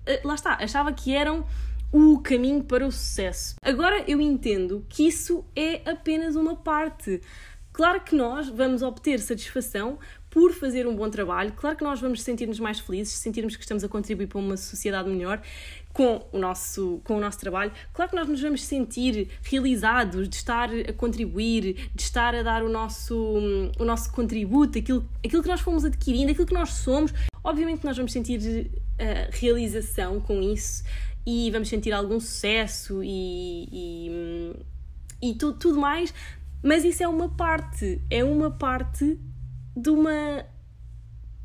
Eh, 0.07 0.21
lá 0.25 0.35
está, 0.35 0.55
achava 0.55 0.93
que 0.93 1.15
eram 1.15 1.45
o 1.93 2.21
caminho 2.21 2.63
para 2.63 2.87
o 2.87 2.93
sucesso. 2.93 3.57
Agora 3.63 4.05
eu 4.07 4.21
entendo 4.21 4.85
que 4.89 5.07
isso 5.07 5.45
é 5.57 5.89
apenas 5.91 6.37
uma 6.37 6.55
parte. 6.55 7.21
Claro 7.73 8.01
que 8.01 8.15
nós 8.15 8.49
vamos 8.49 8.83
obter 8.83 9.21
satisfação 9.21 9.99
por 10.31 10.53
fazer 10.53 10.87
um 10.87 10.95
bom 10.95 11.09
trabalho, 11.09 11.53
claro 11.53 11.77
que 11.77 11.85
nós 11.85 12.01
vamos 12.01 12.23
sentir-nos 12.23 12.61
mais 12.61 12.79
felizes, 12.79 13.15
sentirmos 13.15 13.57
que 13.57 13.63
estamos 13.63 13.83
a 13.83 13.89
contribuir 13.89 14.27
para 14.27 14.39
uma 14.39 14.57
sociedade 14.57 15.09
melhor 15.09 15.41
com 15.93 16.25
o 16.33 16.39
nosso, 16.39 17.01
com 17.05 17.17
o 17.17 17.21
nosso 17.21 17.39
trabalho. 17.39 17.73
Claro 17.93 18.11
que 18.11 18.17
nós 18.17 18.29
nos 18.29 18.41
vamos 18.41 18.63
sentir 18.65 19.29
realizados 19.43 20.29
de 20.29 20.37
estar 20.37 20.69
a 20.71 20.93
contribuir, 20.93 21.91
de 21.95 22.03
estar 22.03 22.35
a 22.35 22.43
dar 22.43 22.63
o 22.63 22.69
nosso, 22.69 23.17
o 23.79 23.85
nosso 23.85 24.13
contributo, 24.13 24.79
aquilo, 24.79 25.09
aquilo 25.25 25.43
que 25.43 25.49
nós 25.49 25.61
fomos 25.61 25.85
adquirindo, 25.85 26.31
aquilo 26.31 26.47
que 26.47 26.55
nós 26.55 26.71
somos. 26.71 27.13
Obviamente 27.43 27.85
nós 27.85 27.97
vamos 27.97 28.13
sentir 28.13 28.39
uh, 28.39 29.31
realização 29.33 30.21
com 30.21 30.43
isso 30.43 30.85
e 31.27 31.51
vamos 31.51 31.69
sentir 31.69 31.93
algum 31.93 32.21
sucesso 32.21 33.03
e, 33.03 33.69
e, 33.73 35.31
e 35.31 35.35
tudo, 35.35 35.59
tudo 35.59 35.81
mais, 35.81 36.13
mas 36.63 36.85
isso 36.85 37.03
é 37.03 37.09
uma 37.09 37.29
parte, 37.29 38.01
é 38.11 38.25
uma 38.25 38.51
parte 38.51 39.19
de 39.79 39.91
uma, 39.91 40.45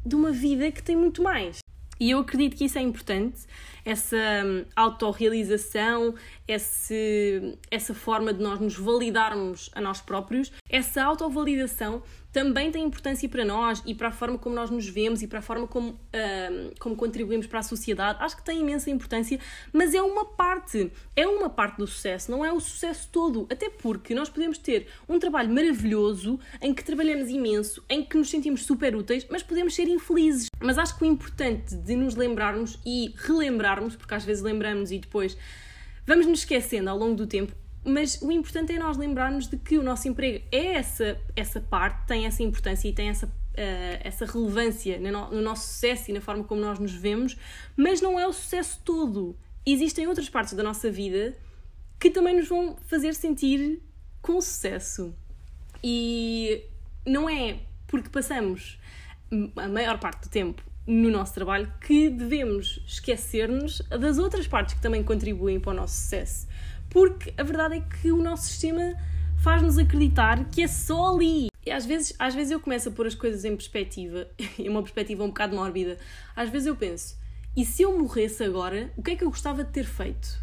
de 0.03 0.15
uma 0.15 0.31
vida 0.31 0.71
que 0.71 0.81
tem 0.81 0.95
muito 0.95 1.21
mais. 1.21 1.59
E 1.99 2.09
eu 2.09 2.19
acredito 2.19 2.57
que 2.57 2.65
isso 2.65 2.77
é 2.77 2.81
importante, 2.81 3.43
essa 3.85 4.17
hum, 4.43 4.65
autorrealização, 4.75 6.15
esse, 6.47 7.57
essa 7.69 7.93
forma 7.93 8.33
de 8.33 8.41
nós 8.41 8.59
nos 8.59 8.75
validarmos 8.75 9.69
a 9.73 9.79
nós 9.79 10.01
próprios, 10.01 10.51
essa 10.67 11.03
autovalidação 11.03 12.01
também 12.33 12.71
tem 12.71 12.83
importância 12.83 13.29
para 13.29 13.45
nós 13.45 13.83
e 13.85 13.93
para 13.93 14.07
a 14.07 14.11
forma 14.11 14.39
como 14.39 14.55
nós 14.55 14.71
nos 14.71 14.89
vemos 14.89 15.21
e 15.21 15.27
para 15.27 15.37
a 15.37 15.41
forma 15.41 15.67
como, 15.67 15.97
como 16.79 16.95
contribuímos 16.95 17.45
para 17.45 17.59
a 17.59 17.63
sociedade. 17.63 18.17
Acho 18.21 18.35
que 18.35 18.43
tem 18.43 18.59
imensa 18.59 18.89
importância, 18.89 19.39
mas 19.71 19.93
é 19.93 20.01
uma 20.01 20.25
parte, 20.25 20.91
é 21.15 21.27
uma 21.27 21.47
parte 21.47 21.77
do 21.77 21.85
sucesso, 21.85 22.31
não 22.31 22.43
é 22.43 22.51
o 22.51 22.59
sucesso 22.59 23.07
todo. 23.11 23.45
Até 23.51 23.69
porque 23.69 24.15
nós 24.15 24.29
podemos 24.29 24.57
ter 24.57 24.87
um 25.07 25.19
trabalho 25.19 25.53
maravilhoso 25.53 26.39
em 26.59 26.73
que 26.73 26.83
trabalhamos 26.83 27.29
imenso, 27.29 27.83
em 27.87 28.03
que 28.03 28.17
nos 28.17 28.31
sentimos 28.31 28.65
super 28.65 28.95
úteis, 28.95 29.27
mas 29.29 29.43
podemos 29.43 29.75
ser 29.75 29.87
infelizes. 29.87 30.47
Mas 30.59 30.79
acho 30.79 30.97
que 30.97 31.03
o 31.03 31.07
importante 31.07 31.75
de 31.75 31.95
nos 31.95 32.15
lembrarmos 32.15 32.79
e 32.83 33.13
relembrarmos, 33.15 33.95
porque 33.95 34.15
às 34.15 34.25
vezes 34.25 34.41
lembramos 34.41 34.91
e 34.91 34.97
depois 34.97 35.37
vamos 36.05 36.25
nos 36.25 36.39
esquecendo 36.39 36.89
ao 36.89 36.97
longo 36.97 37.15
do 37.15 37.27
tempo, 37.27 37.53
mas 37.85 38.21
o 38.21 38.31
importante 38.31 38.73
é 38.73 38.79
nós 38.79 38.97
lembrarmos 38.97 39.47
de 39.47 39.57
que 39.57 39.77
o 39.77 39.83
nosso 39.83 40.07
emprego 40.07 40.43
é 40.51 40.73
essa, 40.75 41.19
essa 41.35 41.59
parte, 41.59 42.07
tem 42.07 42.25
essa 42.25 42.41
importância 42.41 42.87
e 42.87 42.93
tem 42.93 43.09
essa, 43.09 43.25
uh, 43.25 43.99
essa 44.01 44.25
relevância 44.25 44.99
no, 44.99 45.31
no 45.31 45.41
nosso 45.41 45.67
sucesso 45.67 46.09
e 46.09 46.13
na 46.13 46.21
forma 46.21 46.43
como 46.43 46.61
nós 46.61 46.79
nos 46.79 46.93
vemos, 46.93 47.37
mas 47.75 48.01
não 48.01 48.19
é 48.19 48.25
o 48.25 48.31
sucesso 48.31 48.79
todo. 48.85 49.35
Existem 49.65 50.07
outras 50.07 50.29
partes 50.29 50.53
da 50.53 50.63
nossa 50.63 50.89
vida 50.89 51.37
que 51.99 52.09
também 52.09 52.35
nos 52.35 52.47
vão 52.47 52.77
fazer 52.87 53.13
sentir 53.13 53.81
com 54.21 54.39
sucesso. 54.41 55.13
E 55.83 56.63
não 57.05 57.29
é 57.29 57.59
porque 57.87 58.09
passamos 58.09 58.79
a 59.57 59.67
maior 59.67 59.99
parte 59.99 60.23
do 60.23 60.29
tempo 60.29 60.63
no 60.85 61.09
nosso 61.09 61.33
trabalho 61.33 61.71
que 61.81 62.09
devemos 62.09 62.81
esquecer-nos 62.85 63.79
das 63.89 64.17
outras 64.17 64.47
partes 64.47 64.73
que 64.73 64.81
também 64.81 65.03
contribuem 65.03 65.59
para 65.59 65.71
o 65.71 65.75
nosso 65.75 65.95
sucesso 65.95 66.47
porque 66.93 67.33
a 67.35 67.43
verdade 67.43 67.77
é 67.77 67.81
que 67.81 68.11
o 68.11 68.21
nosso 68.21 68.43
sistema 68.43 68.93
faz-nos 69.41 69.79
acreditar 69.79 70.45
que 70.51 70.61
é 70.61 70.67
só 70.67 71.15
ali. 71.15 71.47
E 71.65 71.71
às 71.71 71.85
vezes, 71.85 72.13
às 72.19 72.35
vezes 72.35 72.51
eu 72.51 72.59
começo 72.59 72.87
a 72.87 72.91
pôr 72.91 73.07
as 73.07 73.15
coisas 73.15 73.43
em 73.43 73.55
perspectiva, 73.55 74.27
e 74.59 74.69
uma 74.69 74.83
perspectiva 74.83 75.23
um 75.23 75.27
bocado 75.27 75.55
mórbida. 75.55 75.97
Às 76.35 76.49
vezes 76.49 76.67
eu 76.67 76.75
penso, 76.75 77.17
e 77.57 77.65
se 77.65 77.81
eu 77.81 77.97
morresse 77.97 78.43
agora, 78.43 78.93
o 78.95 79.01
que 79.01 79.11
é 79.11 79.15
que 79.15 79.23
eu 79.23 79.29
gostava 79.29 79.63
de 79.63 79.71
ter 79.71 79.85
feito? 79.85 80.41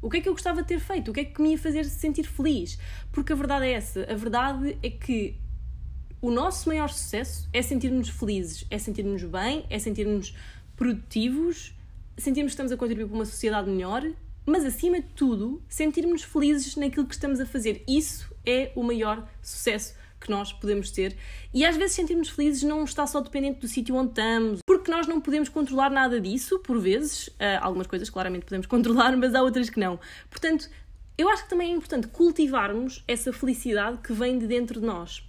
O 0.00 0.08
que 0.08 0.16
é 0.16 0.20
que 0.20 0.28
eu 0.28 0.32
gostava 0.32 0.62
de 0.62 0.68
ter 0.68 0.80
feito? 0.80 1.10
O 1.10 1.14
que 1.14 1.20
é 1.20 1.24
que 1.24 1.40
me 1.40 1.52
ia 1.52 1.58
fazer 1.58 1.84
sentir 1.84 2.24
feliz? 2.24 2.78
Porque 3.12 3.32
a 3.32 3.36
verdade 3.36 3.66
é 3.66 3.72
essa. 3.72 4.10
A 4.10 4.14
verdade 4.14 4.78
é 4.82 4.90
que 4.90 5.36
o 6.20 6.30
nosso 6.30 6.68
maior 6.68 6.88
sucesso 6.88 7.48
é 7.52 7.60
sentirmos 7.60 8.08
felizes, 8.08 8.66
é 8.70 8.78
sentirmos 8.78 9.22
bem, 9.24 9.64
é 9.68 9.78
sentirmos 9.78 10.34
produtivos, 10.76 11.74
sentirmos 12.16 12.52
que 12.52 12.54
estamos 12.54 12.72
a 12.72 12.76
contribuir 12.76 13.06
para 13.06 13.14
uma 13.14 13.24
sociedade 13.24 13.70
melhor 13.70 14.02
mas 14.46 14.64
acima 14.64 15.00
de 15.00 15.08
tudo, 15.08 15.62
sentirmos 15.68 16.22
felizes 16.22 16.76
naquilo 16.76 17.06
que 17.06 17.14
estamos 17.14 17.40
a 17.40 17.46
fazer. 17.46 17.82
Isso 17.88 18.34
é 18.44 18.72
o 18.74 18.82
maior 18.82 19.28
sucesso 19.42 19.94
que 20.20 20.30
nós 20.30 20.52
podemos 20.52 20.90
ter. 20.90 21.16
E 21.52 21.64
às 21.64 21.76
vezes 21.76 21.94
sentirmos 21.94 22.30
felizes 22.30 22.62
não 22.62 22.84
está 22.84 23.06
só 23.06 23.20
dependente 23.20 23.60
do 23.60 23.68
sítio 23.68 23.94
onde 23.94 24.10
estamos, 24.10 24.60
porque 24.66 24.90
nós 24.90 25.06
não 25.06 25.20
podemos 25.20 25.48
controlar 25.48 25.90
nada 25.90 26.20
disso, 26.20 26.58
por 26.60 26.80
vezes. 26.80 27.28
Uh, 27.28 27.60
algumas 27.60 27.86
coisas 27.86 28.08
claramente 28.10 28.44
podemos 28.44 28.66
controlar, 28.66 29.16
mas 29.16 29.34
há 29.34 29.42
outras 29.42 29.70
que 29.70 29.78
não. 29.78 30.00
Portanto, 30.30 30.68
eu 31.16 31.28
acho 31.28 31.44
que 31.44 31.50
também 31.50 31.72
é 31.72 31.76
importante 31.76 32.08
cultivarmos 32.08 33.04
essa 33.06 33.32
felicidade 33.32 33.98
que 33.98 34.12
vem 34.12 34.38
de 34.38 34.46
dentro 34.46 34.80
de 34.80 34.86
nós, 34.86 35.22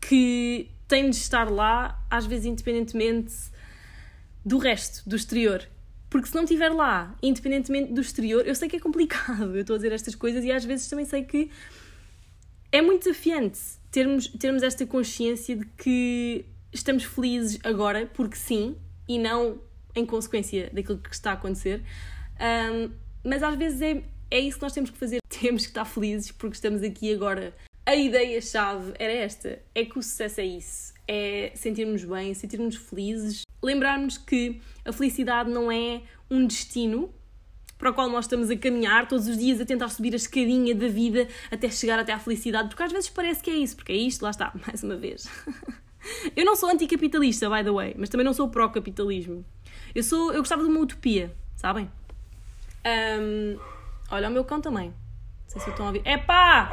que 0.00 0.70
tem 0.86 1.10
de 1.10 1.16
estar 1.16 1.50
lá, 1.50 2.04
às 2.10 2.26
vezes 2.26 2.46
independentemente 2.46 3.32
do 4.44 4.58
resto, 4.58 5.08
do 5.08 5.16
exterior. 5.16 5.66
Porque 6.12 6.28
se 6.28 6.34
não 6.34 6.42
estiver 6.42 6.68
lá, 6.68 7.16
independentemente 7.22 7.90
do 7.90 8.02
exterior, 8.02 8.46
eu 8.46 8.54
sei 8.54 8.68
que 8.68 8.76
é 8.76 8.78
complicado, 8.78 9.44
eu 9.56 9.62
estou 9.62 9.72
a 9.72 9.78
dizer 9.78 9.92
estas 9.92 10.14
coisas 10.14 10.44
e 10.44 10.52
às 10.52 10.62
vezes 10.62 10.86
também 10.86 11.06
sei 11.06 11.24
que 11.24 11.50
é 12.70 12.82
muito 12.82 13.04
desafiante 13.04 13.58
termos, 13.90 14.26
termos 14.28 14.62
esta 14.62 14.84
consciência 14.84 15.56
de 15.56 15.64
que 15.64 16.44
estamos 16.70 17.04
felizes 17.04 17.58
agora, 17.64 18.10
porque 18.12 18.36
sim, 18.36 18.76
e 19.08 19.18
não 19.18 19.58
em 19.96 20.04
consequência 20.04 20.68
daquilo 20.70 20.98
que 20.98 21.14
está 21.14 21.30
a 21.30 21.32
acontecer. 21.32 21.82
Um, 22.38 22.90
mas 23.24 23.42
às 23.42 23.54
vezes 23.54 23.80
é, 23.80 24.02
é 24.30 24.38
isso 24.38 24.58
que 24.58 24.62
nós 24.64 24.74
temos 24.74 24.90
que 24.90 24.98
fazer. 24.98 25.18
Temos 25.40 25.62
que 25.62 25.70
estar 25.70 25.86
felizes 25.86 26.30
porque 26.30 26.56
estamos 26.56 26.82
aqui 26.82 27.10
agora. 27.14 27.54
A 27.86 27.96
ideia-chave 27.96 28.92
era 28.98 29.12
esta: 29.14 29.58
é 29.74 29.82
que 29.86 29.98
o 29.98 30.02
sucesso 30.02 30.42
é 30.42 30.44
isso. 30.44 30.91
É 31.06 31.52
sentirmos 31.54 32.04
bem, 32.04 32.32
sentirmos 32.32 32.76
felizes 32.76 33.42
lembrarmos 33.62 34.18
que 34.18 34.60
a 34.84 34.92
felicidade 34.92 35.48
não 35.50 35.70
é 35.70 36.02
um 36.30 36.46
destino 36.46 37.14
para 37.78 37.90
o 37.90 37.94
qual 37.94 38.08
nós 38.08 38.24
estamos 38.24 38.50
a 38.50 38.56
caminhar 38.56 39.08
todos 39.08 39.26
os 39.26 39.38
dias 39.38 39.60
a 39.60 39.64
tentar 39.64 39.88
subir 39.88 40.12
a 40.12 40.16
escadinha 40.16 40.74
da 40.74 40.88
vida 40.88 41.28
até 41.50 41.68
chegar 41.68 41.98
até 41.98 42.12
à 42.12 42.18
felicidade, 42.18 42.68
porque 42.68 42.82
às 42.82 42.92
vezes 42.92 43.08
parece 43.08 43.42
que 43.42 43.50
é 43.50 43.54
isso, 43.54 43.76
porque 43.76 43.92
é 43.92 43.96
isto, 43.96 44.22
lá 44.22 44.30
está, 44.30 44.52
mais 44.66 44.82
uma 44.82 44.96
vez. 44.96 45.28
eu 46.36 46.44
não 46.44 46.56
sou 46.56 46.68
anticapitalista, 46.68 47.48
by 47.48 47.64
the 47.64 47.70
way, 47.70 47.94
mas 47.96 48.08
também 48.08 48.24
não 48.24 48.32
sou 48.32 48.48
pró-capitalismo. 48.48 49.44
Eu 49.94 50.02
sou, 50.02 50.32
eu 50.32 50.38
gostava 50.38 50.62
de 50.62 50.68
uma 50.68 50.80
utopia, 50.80 51.34
sabem? 51.56 51.90
Um, 53.20 53.58
olha, 54.10 54.28
o 54.28 54.32
meu 54.32 54.44
cão 54.44 54.60
também. 54.60 54.88
Não 54.88 55.48
sei 55.48 55.60
se 55.60 55.70
estão 55.70 55.86
a 55.86 55.88
ouvir. 55.88 56.06
Epá! 56.06 56.70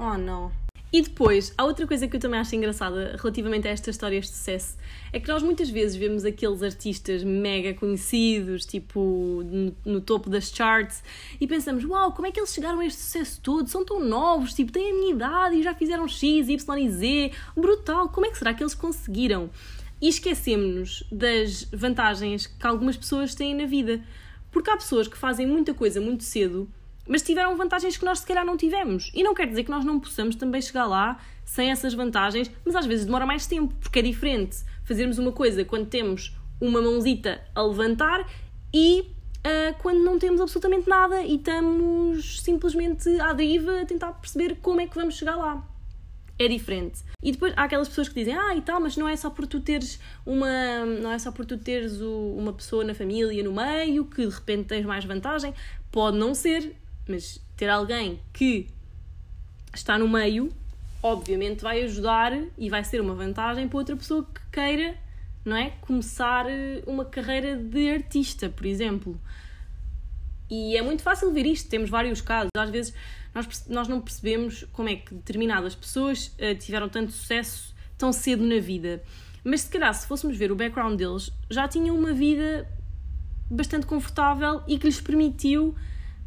Oh, 0.00 0.16
não. 0.16 0.63
E 0.94 1.02
depois, 1.02 1.52
há 1.58 1.64
outra 1.64 1.88
coisa 1.88 2.06
que 2.06 2.14
eu 2.14 2.20
também 2.20 2.38
acho 2.38 2.54
engraçada 2.54 3.16
relativamente 3.18 3.66
a 3.66 3.72
estas 3.72 3.96
histórias 3.96 4.26
de 4.26 4.30
sucesso, 4.30 4.76
é 5.12 5.18
que 5.18 5.26
nós 5.26 5.42
muitas 5.42 5.68
vezes 5.68 5.96
vemos 5.96 6.24
aqueles 6.24 6.62
artistas 6.62 7.24
mega 7.24 7.74
conhecidos, 7.74 8.64
tipo 8.64 9.42
no, 9.44 9.74
no, 9.84 10.00
topo 10.00 10.30
das 10.30 10.52
charts, 10.52 11.02
e 11.40 11.48
pensamos, 11.48 11.84
uau, 11.84 12.12
como 12.12 12.28
é 12.28 12.30
que 12.30 12.38
eles 12.38 12.54
chegaram 12.54 12.78
a 12.78 12.86
este 12.86 13.00
sucesso 13.00 13.40
todo? 13.40 13.68
São 13.68 13.84
tão 13.84 13.98
novos, 13.98 14.54
tipo, 14.54 14.70
têm 14.70 14.92
a 14.92 14.94
minha 14.94 15.10
idade 15.10 15.56
e 15.56 15.64
já 15.64 15.74
fizeram 15.74 16.06
X, 16.06 16.48
Y 16.48 16.78
e 16.78 16.88
Z, 16.88 17.32
brutal, 17.56 18.08
como 18.10 18.26
é 18.26 18.30
que 18.30 18.38
será 18.38 18.54
que 18.54 18.62
eles 18.62 18.76
conseguiram? 18.76 19.50
E 20.00 20.08
esquecemos-nos 20.08 21.02
das 21.10 21.64
vantagens 21.72 22.46
que 22.46 22.66
algumas 22.68 22.96
pessoas 22.96 23.34
têm 23.34 23.52
na 23.52 23.66
vida. 23.66 24.00
Porque 24.52 24.70
há 24.70 24.76
pessoas 24.76 25.08
que 25.08 25.18
fazem 25.18 25.44
muita 25.44 25.74
coisa 25.74 26.00
muito 26.00 26.22
cedo 26.22 26.70
mas 27.06 27.22
tiveram 27.22 27.56
vantagens 27.56 27.96
que 27.96 28.04
nós 28.04 28.20
se 28.20 28.26
calhar 28.26 28.44
não 28.44 28.56
tivemos. 28.56 29.10
E 29.14 29.22
não 29.22 29.34
quer 29.34 29.46
dizer 29.46 29.64
que 29.64 29.70
nós 29.70 29.84
não 29.84 30.00
possamos 30.00 30.34
também 30.36 30.60
chegar 30.60 30.86
lá 30.86 31.18
sem 31.44 31.70
essas 31.70 31.94
vantagens, 31.94 32.50
mas 32.64 32.74
às 32.74 32.86
vezes 32.86 33.04
demora 33.04 33.26
mais 33.26 33.46
tempo, 33.46 33.74
porque 33.80 33.98
é 33.98 34.02
diferente 34.02 34.56
fazermos 34.84 35.18
uma 35.18 35.32
coisa 35.32 35.64
quando 35.64 35.86
temos 35.86 36.34
uma 36.60 36.80
mãozita 36.80 37.40
a 37.54 37.62
levantar 37.62 38.26
e 38.72 39.00
uh, 39.00 39.74
quando 39.78 39.98
não 39.98 40.18
temos 40.18 40.40
absolutamente 40.40 40.88
nada 40.88 41.22
e 41.22 41.36
estamos 41.36 42.40
simplesmente 42.40 43.08
à 43.20 43.32
deriva 43.32 43.82
a 43.82 43.86
tentar 43.86 44.12
perceber 44.12 44.56
como 44.60 44.80
é 44.80 44.86
que 44.86 44.94
vamos 44.94 45.16
chegar 45.16 45.36
lá. 45.36 45.66
É 46.36 46.48
diferente. 46.48 47.00
E 47.22 47.30
depois 47.30 47.52
há 47.56 47.62
aquelas 47.62 47.88
pessoas 47.88 48.08
que 48.08 48.14
dizem, 48.14 48.34
ah, 48.36 48.56
e 48.56 48.60
tal, 48.60 48.80
mas 48.80 48.96
não 48.96 49.08
é 49.08 49.14
só 49.14 49.30
por 49.30 49.46
tu 49.46 49.60
teres 49.60 50.00
uma. 50.26 50.84
não 50.84 51.12
é 51.12 51.18
só 51.18 51.30
por 51.30 51.46
tu 51.46 51.56
teres 51.56 52.00
o, 52.00 52.34
uma 52.36 52.52
pessoa 52.52 52.82
na 52.82 52.92
família 52.92 53.42
no 53.44 53.52
meio 53.52 54.04
que 54.04 54.26
de 54.26 54.34
repente 54.34 54.64
tens 54.64 54.84
mais 54.84 55.04
vantagem. 55.04 55.54
Pode 55.92 56.18
não 56.18 56.34
ser, 56.34 56.74
mas 57.08 57.40
ter 57.56 57.68
alguém 57.68 58.20
que 58.32 58.68
está 59.74 59.98
no 59.98 60.08
meio, 60.08 60.52
obviamente 61.02 61.62
vai 61.62 61.82
ajudar 61.82 62.32
e 62.56 62.70
vai 62.70 62.84
ser 62.84 63.00
uma 63.00 63.14
vantagem 63.14 63.68
para 63.68 63.78
outra 63.78 63.96
pessoa 63.96 64.24
que 64.24 64.40
queira, 64.50 64.96
não 65.44 65.56
é? 65.56 65.70
Começar 65.80 66.46
eh, 66.48 66.82
uma 66.86 67.04
carreira 67.04 67.56
de 67.56 67.90
artista, 67.90 68.48
por 68.48 68.64
exemplo. 68.64 69.20
E 70.50 70.76
é 70.76 70.82
muito 70.82 71.02
fácil 71.02 71.32
ver 71.32 71.46
isto, 71.46 71.68
temos 71.68 71.90
vários 71.90 72.20
casos. 72.20 72.50
Às 72.56 72.70
vezes 72.70 72.94
nós, 73.34 73.66
nós 73.68 73.88
não 73.88 74.00
percebemos 74.00 74.64
como 74.72 74.88
é 74.88 74.96
que 74.96 75.14
determinadas 75.14 75.74
pessoas 75.74 76.28
uh, 76.38 76.54
tiveram 76.58 76.88
tanto 76.88 77.12
sucesso 77.12 77.74
tão 77.98 78.12
cedo 78.12 78.44
na 78.44 78.60
vida. 78.60 79.02
Mas 79.42 79.62
se 79.62 79.70
calhar, 79.70 79.92
se 79.92 80.06
fôssemos 80.06 80.36
ver 80.36 80.52
o 80.52 80.56
background 80.56 80.96
deles, 80.96 81.30
já 81.50 81.66
tinham 81.68 81.96
uma 81.96 82.12
vida 82.12 82.66
bastante 83.50 83.86
confortável 83.86 84.62
e 84.66 84.78
que 84.78 84.86
lhes 84.86 85.00
permitiu 85.00 85.74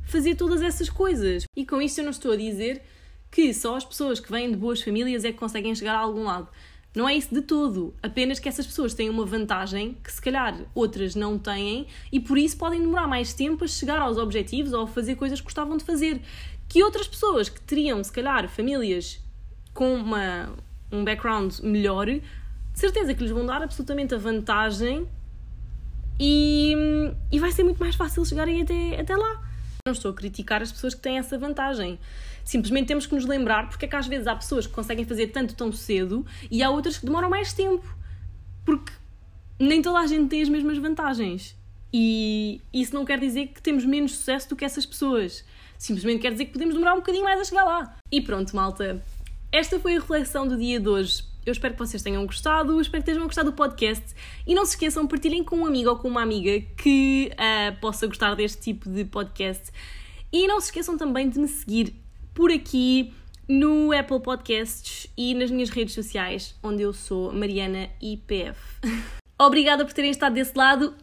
fazer 0.08 0.36
todas 0.36 0.62
essas 0.62 0.90
coisas. 0.90 1.44
E 1.56 1.66
com 1.66 1.82
isto 1.82 2.00
eu 2.00 2.06
não 2.06 2.12
estou 2.12 2.32
a 2.32 2.36
dizer 2.36 2.82
que 3.30 3.54
só 3.54 3.76
as 3.76 3.86
pessoas 3.86 4.20
que 4.20 4.32
vêm 4.32 4.50
de 4.50 4.58
boas 4.58 4.82
famílias 4.82 5.26
é 5.26 5.32
que 5.32 5.38
conseguem 5.38 5.76
chegar 5.76 5.96
a 5.96 6.00
algum 6.00 6.24
lado. 6.24 6.48
Não 6.96 7.08
é 7.08 7.16
isso 7.16 7.34
de 7.34 7.42
todo. 7.42 7.94
Apenas 8.02 8.40
que 8.40 8.50
essas 8.50 8.66
pessoas 8.66 8.94
têm 8.94 9.10
uma 9.10 9.26
vantagem 9.26 9.96
que 10.04 10.12
se 10.12 10.22
calhar 10.22 10.58
outras 10.74 11.14
não 11.14 11.38
têm 11.38 11.88
e 12.12 12.20
por 12.20 12.38
isso 12.38 12.58
podem 12.58 12.80
demorar 12.80 13.08
mais 13.08 13.34
tempo 13.34 13.66
a 13.66 13.68
chegar 13.68 14.00
aos 14.00 14.18
objetivos 14.18 14.74
ou 14.74 14.84
a 14.84 14.88
fazer 14.88 15.16
coisas 15.16 15.40
que 15.40 15.46
gostavam 15.46 15.78
de 15.78 15.84
fazer. 15.84 16.22
Que 16.68 16.82
outras 16.82 17.08
pessoas 17.08 17.50
que 17.50 17.62
teriam, 17.62 18.04
se 18.04 18.12
calhar, 18.12 18.50
famílias 18.50 19.20
com 19.74 19.94
uma, 19.94 20.54
um 20.92 21.04
background 21.04 21.60
melhor, 21.60 22.08
de 22.08 22.24
certeza 22.74 23.14
que 23.14 23.22
lhes 23.22 23.32
vão 23.32 23.46
dar 23.46 23.62
absolutamente 23.62 24.16
a 24.16 24.18
vantagem 24.18 25.08
e, 26.20 26.74
e 27.32 27.40
vai 27.40 27.52
ser 27.52 27.64
muito 27.64 27.78
mais 27.78 27.96
fácil 27.96 28.26
chegarem 28.26 28.62
até, 28.62 29.00
até 29.00 29.16
lá. 29.16 29.47
Não 29.88 29.94
estou 29.94 30.12
a 30.12 30.14
criticar 30.14 30.62
as 30.62 30.70
pessoas 30.70 30.94
que 30.94 31.00
têm 31.00 31.18
essa 31.18 31.38
vantagem. 31.38 31.98
Simplesmente 32.44 32.88
temos 32.88 33.06
que 33.06 33.16
nos 33.16 33.26
lembrar 33.26 33.70
porque 33.70 33.86
é 33.86 33.88
que 33.88 33.96
às 33.96 34.06
vezes 34.06 34.28
há 34.28 34.36
pessoas 34.36 34.68
que 34.68 34.74
conseguem 34.74 35.06
fazer 35.06 35.28
tanto 35.28 35.56
tão 35.56 35.72
cedo 35.72 36.26
e 36.52 36.62
há 36.62 36.70
outras 36.70 36.98
que 36.98 37.06
demoram 37.06 37.30
mais 37.30 37.54
tempo. 37.54 37.88
Porque 38.66 38.92
nem 39.58 39.82
toda 39.82 40.00
a 40.00 40.06
gente 40.06 40.28
tem 40.28 40.42
as 40.42 40.50
mesmas 40.50 40.78
vantagens. 40.78 41.56
E 41.94 42.60
isso 42.74 42.94
não 42.94 43.06
quer 43.06 43.18
dizer 43.18 43.48
que 43.48 43.62
temos 43.62 43.86
menos 43.86 44.12
sucesso 44.12 44.50
do 44.50 44.58
que 44.58 44.66
essas 44.66 44.86
pessoas. 44.86 45.46
Simplesmente 45.78 46.20
quer 46.20 46.34
dizer 46.34 46.46
que 46.46 46.52
podemos 46.52 46.74
demorar 46.74 46.96
um 46.96 46.98
bocadinho 46.98 47.24
mais 47.24 47.40
a 47.40 47.46
chegar 47.46 47.64
lá. 47.64 47.96
E 48.12 48.20
pronto, 48.20 48.54
malta. 48.54 49.02
Esta 49.54 49.80
foi 49.80 49.96
a 49.96 50.00
reflexão 50.02 50.46
do 50.46 50.58
dia 50.58 50.82
de 50.82 50.90
hoje. 50.90 51.24
Eu 51.48 51.54
espero 51.54 51.76
que 51.76 51.80
vocês 51.80 52.04
tenham 52.04 52.26
gostado, 52.26 52.82
espero 52.82 53.02
que 53.02 53.10
tenham 53.10 53.26
gostado 53.26 53.52
do 53.52 53.56
podcast 53.56 54.04
e 54.46 54.54
não 54.54 54.66
se 54.66 54.72
esqueçam, 54.72 55.08
partilhem 55.08 55.46
com 55.46 55.60
um 55.60 55.66
amigo 55.66 55.90
ou 55.90 55.96
com 55.96 56.10
uma 56.10 56.22
amiga 56.22 56.60
que 56.76 57.32
uh, 57.32 57.80
possa 57.80 58.06
gostar 58.06 58.36
deste 58.36 58.62
tipo 58.62 58.90
de 58.90 59.06
podcast. 59.06 59.72
E 60.30 60.46
não 60.46 60.60
se 60.60 60.68
esqueçam 60.68 60.98
também 60.98 61.30
de 61.30 61.40
me 61.40 61.48
seguir 61.48 61.96
por 62.34 62.52
aqui 62.52 63.14
no 63.48 63.98
Apple 63.98 64.20
Podcasts 64.20 65.08
e 65.16 65.34
nas 65.34 65.50
minhas 65.50 65.70
redes 65.70 65.96
sociais, 65.96 66.54
onde 66.62 66.84
eu 66.84 66.92
sou 66.92 67.32
Mariana 67.32 67.88
IPF. 68.02 68.60
Obrigada 69.40 69.86
por 69.86 69.94
terem 69.94 70.12
estado 70.12 70.34
desse 70.34 70.58
lado 70.58 70.96